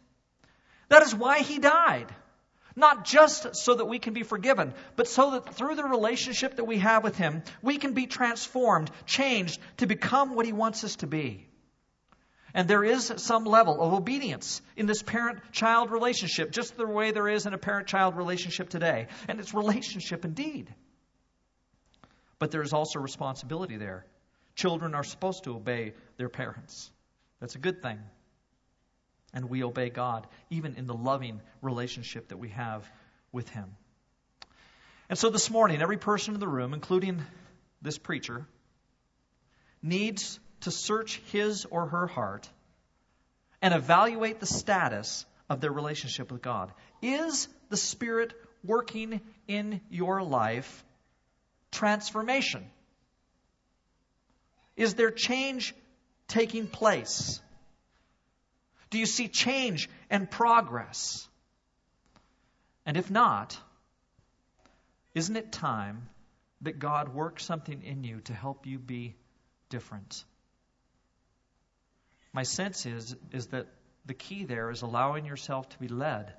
That 0.89 1.01
is 1.01 1.15
why 1.15 1.39
He 1.39 1.57
died. 1.57 2.13
Not 2.75 3.05
just 3.05 3.55
so 3.55 3.75
that 3.75 3.85
we 3.85 3.99
can 3.99 4.13
be 4.13 4.23
forgiven, 4.23 4.73
but 4.95 5.07
so 5.07 5.31
that 5.31 5.55
through 5.55 5.75
the 5.75 5.83
relationship 5.83 6.55
that 6.55 6.65
we 6.65 6.79
have 6.79 7.03
with 7.03 7.17
Him, 7.17 7.43
we 7.61 7.77
can 7.77 7.93
be 7.93 8.07
transformed, 8.07 8.91
changed 9.05 9.59
to 9.77 9.87
become 9.87 10.35
what 10.35 10.45
He 10.45 10.53
wants 10.53 10.83
us 10.83 10.95
to 10.97 11.07
be. 11.07 11.47
And 12.55 12.67
there 12.67 12.83
is 12.83 13.11
some 13.17 13.45
level 13.45 13.81
of 13.81 13.93
obedience 13.93 14.61
in 14.75 14.85
this 14.85 15.01
parent 15.01 15.39
child 15.51 15.89
relationship, 15.89 16.51
just 16.51 16.77
the 16.77 16.85
way 16.85 17.11
there 17.11 17.27
is 17.27 17.47
in 17.47 17.53
a 17.53 17.57
parent 17.57 17.87
child 17.87 18.15
relationship 18.15 18.69
today. 18.69 19.07
And 19.27 19.39
it's 19.39 19.53
relationship 19.53 20.23
indeed. 20.23 20.73
But 22.37 22.51
there 22.51 22.61
is 22.61 22.73
also 22.73 22.99
responsibility 22.99 23.77
there. 23.77 24.05
Children 24.55 24.95
are 24.95 25.03
supposed 25.03 25.45
to 25.45 25.55
obey 25.55 25.93
their 26.17 26.29
parents. 26.29 26.91
That's 27.39 27.55
a 27.55 27.59
good 27.59 27.81
thing. 27.81 27.99
And 29.33 29.49
we 29.49 29.63
obey 29.63 29.89
God, 29.89 30.27
even 30.49 30.75
in 30.75 30.85
the 30.85 30.93
loving 30.93 31.41
relationship 31.61 32.29
that 32.29 32.37
we 32.37 32.49
have 32.49 32.89
with 33.31 33.49
Him. 33.49 33.75
And 35.09 35.17
so 35.17 35.29
this 35.29 35.49
morning, 35.49 35.81
every 35.81 35.97
person 35.97 36.33
in 36.33 36.39
the 36.39 36.47
room, 36.47 36.73
including 36.73 37.21
this 37.81 37.97
preacher, 37.97 38.45
needs 39.81 40.39
to 40.61 40.71
search 40.71 41.21
his 41.31 41.65
or 41.65 41.87
her 41.87 42.07
heart 42.07 42.49
and 43.61 43.73
evaluate 43.73 44.39
the 44.39 44.45
status 44.45 45.25
of 45.49 45.61
their 45.61 45.71
relationship 45.71 46.31
with 46.31 46.41
God. 46.41 46.71
Is 47.01 47.47
the 47.69 47.77
Spirit 47.77 48.33
working 48.63 49.21
in 49.47 49.81
your 49.89 50.23
life 50.23 50.83
transformation? 51.71 52.65
Is 54.75 54.95
there 54.95 55.11
change 55.11 55.75
taking 56.27 56.67
place? 56.67 57.41
Do 58.89 58.99
you 58.99 59.05
see 59.05 59.27
change 59.27 59.89
and 60.09 60.29
progress? 60.29 61.27
And 62.85 62.97
if 62.97 63.09
not, 63.09 63.57
isn't 65.13 65.35
it 65.35 65.51
time 65.51 66.09
that 66.61 66.79
God 66.79 67.13
works 67.13 67.45
something 67.45 67.83
in 67.83 68.03
you 68.03 68.21
to 68.21 68.33
help 68.33 68.65
you 68.65 68.79
be 68.79 69.15
different? 69.69 70.23
My 72.33 72.43
sense 72.43 72.85
is, 72.85 73.15
is 73.31 73.47
that 73.47 73.67
the 74.05 74.13
key 74.13 74.45
there 74.45 74.69
is 74.71 74.81
allowing 74.81 75.25
yourself 75.25 75.69
to 75.69 75.79
be 75.79 75.87
led 75.87 76.33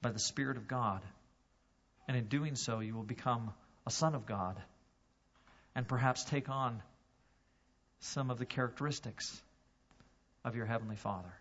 by 0.00 0.10
the 0.10 0.18
Spirit 0.18 0.56
of 0.56 0.68
God. 0.68 1.02
And 2.08 2.16
in 2.16 2.26
doing 2.26 2.56
so, 2.56 2.80
you 2.80 2.94
will 2.94 3.02
become 3.02 3.52
a 3.86 3.90
son 3.90 4.14
of 4.14 4.26
God 4.26 4.60
and 5.74 5.86
perhaps 5.86 6.24
take 6.24 6.48
on 6.48 6.82
some 8.02 8.30
of 8.30 8.38
the 8.38 8.44
characteristics 8.44 9.40
of 10.44 10.56
your 10.56 10.66
Heavenly 10.66 10.96
Father. 10.96 11.32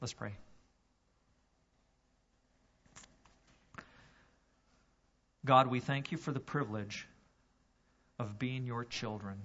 Let's 0.00 0.12
pray. 0.12 0.32
God, 5.44 5.68
we 5.68 5.80
thank 5.80 6.12
you 6.12 6.18
for 6.18 6.32
the 6.32 6.40
privilege 6.40 7.06
of 8.18 8.38
being 8.38 8.64
your 8.64 8.84
children. 8.84 9.36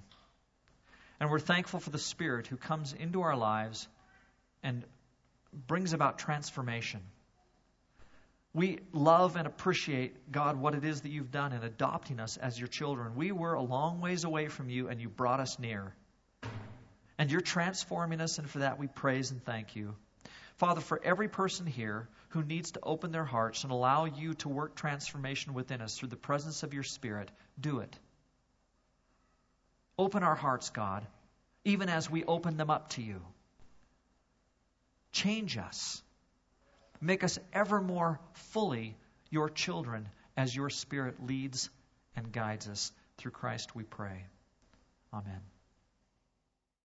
And 1.20 1.30
we're 1.30 1.40
thankful 1.40 1.80
for 1.80 1.90
the 1.90 1.98
Spirit 1.98 2.46
who 2.46 2.56
comes 2.56 2.92
into 2.92 3.22
our 3.22 3.36
lives 3.36 3.88
and 4.62 4.84
brings 5.66 5.92
about 5.92 6.18
transformation. 6.18 7.00
We 8.54 8.80
love 8.92 9.36
and 9.36 9.46
appreciate, 9.46 10.30
God, 10.30 10.60
what 10.60 10.74
it 10.74 10.84
is 10.84 11.00
that 11.00 11.08
you've 11.08 11.30
done 11.30 11.52
in 11.52 11.62
adopting 11.62 12.20
us 12.20 12.36
as 12.36 12.58
your 12.58 12.68
children. 12.68 13.16
We 13.16 13.32
were 13.32 13.54
a 13.54 13.62
long 13.62 14.00
ways 14.00 14.24
away 14.24 14.48
from 14.48 14.68
you, 14.68 14.88
and 14.88 15.00
you 15.00 15.08
brought 15.08 15.40
us 15.40 15.58
near. 15.58 15.94
And 17.18 17.30
you're 17.30 17.40
transforming 17.40 18.20
us, 18.20 18.38
and 18.38 18.48
for 18.48 18.58
that 18.58 18.78
we 18.78 18.88
praise 18.88 19.30
and 19.30 19.42
thank 19.42 19.74
you. 19.74 19.94
Father, 20.56 20.82
for 20.82 21.00
every 21.02 21.28
person 21.28 21.66
here 21.66 22.08
who 22.30 22.42
needs 22.42 22.72
to 22.72 22.80
open 22.82 23.10
their 23.10 23.24
hearts 23.24 23.62
and 23.64 23.72
allow 23.72 24.04
you 24.04 24.34
to 24.34 24.48
work 24.48 24.74
transformation 24.74 25.54
within 25.54 25.80
us 25.80 25.98
through 25.98 26.08
the 26.08 26.16
presence 26.16 26.62
of 26.62 26.74
your 26.74 26.82
Spirit, 26.82 27.30
do 27.58 27.78
it. 27.80 27.98
Open 29.98 30.22
our 30.22 30.34
hearts, 30.34 30.70
God, 30.70 31.06
even 31.64 31.88
as 31.88 32.10
we 32.10 32.24
open 32.24 32.56
them 32.56 32.70
up 32.70 32.90
to 32.90 33.02
you. 33.02 33.22
Change 35.12 35.56
us. 35.56 36.02
Make 37.02 37.24
us 37.24 37.38
ever 37.52 37.80
more 37.80 38.20
fully 38.32 38.96
your 39.28 39.50
children 39.50 40.08
as 40.36 40.54
your 40.54 40.70
Spirit 40.70 41.26
leads 41.26 41.68
and 42.14 42.32
guides 42.32 42.68
us. 42.68 42.92
Through 43.18 43.32
Christ 43.32 43.74
we 43.74 43.82
pray. 43.82 44.24
Amen. 45.12 45.51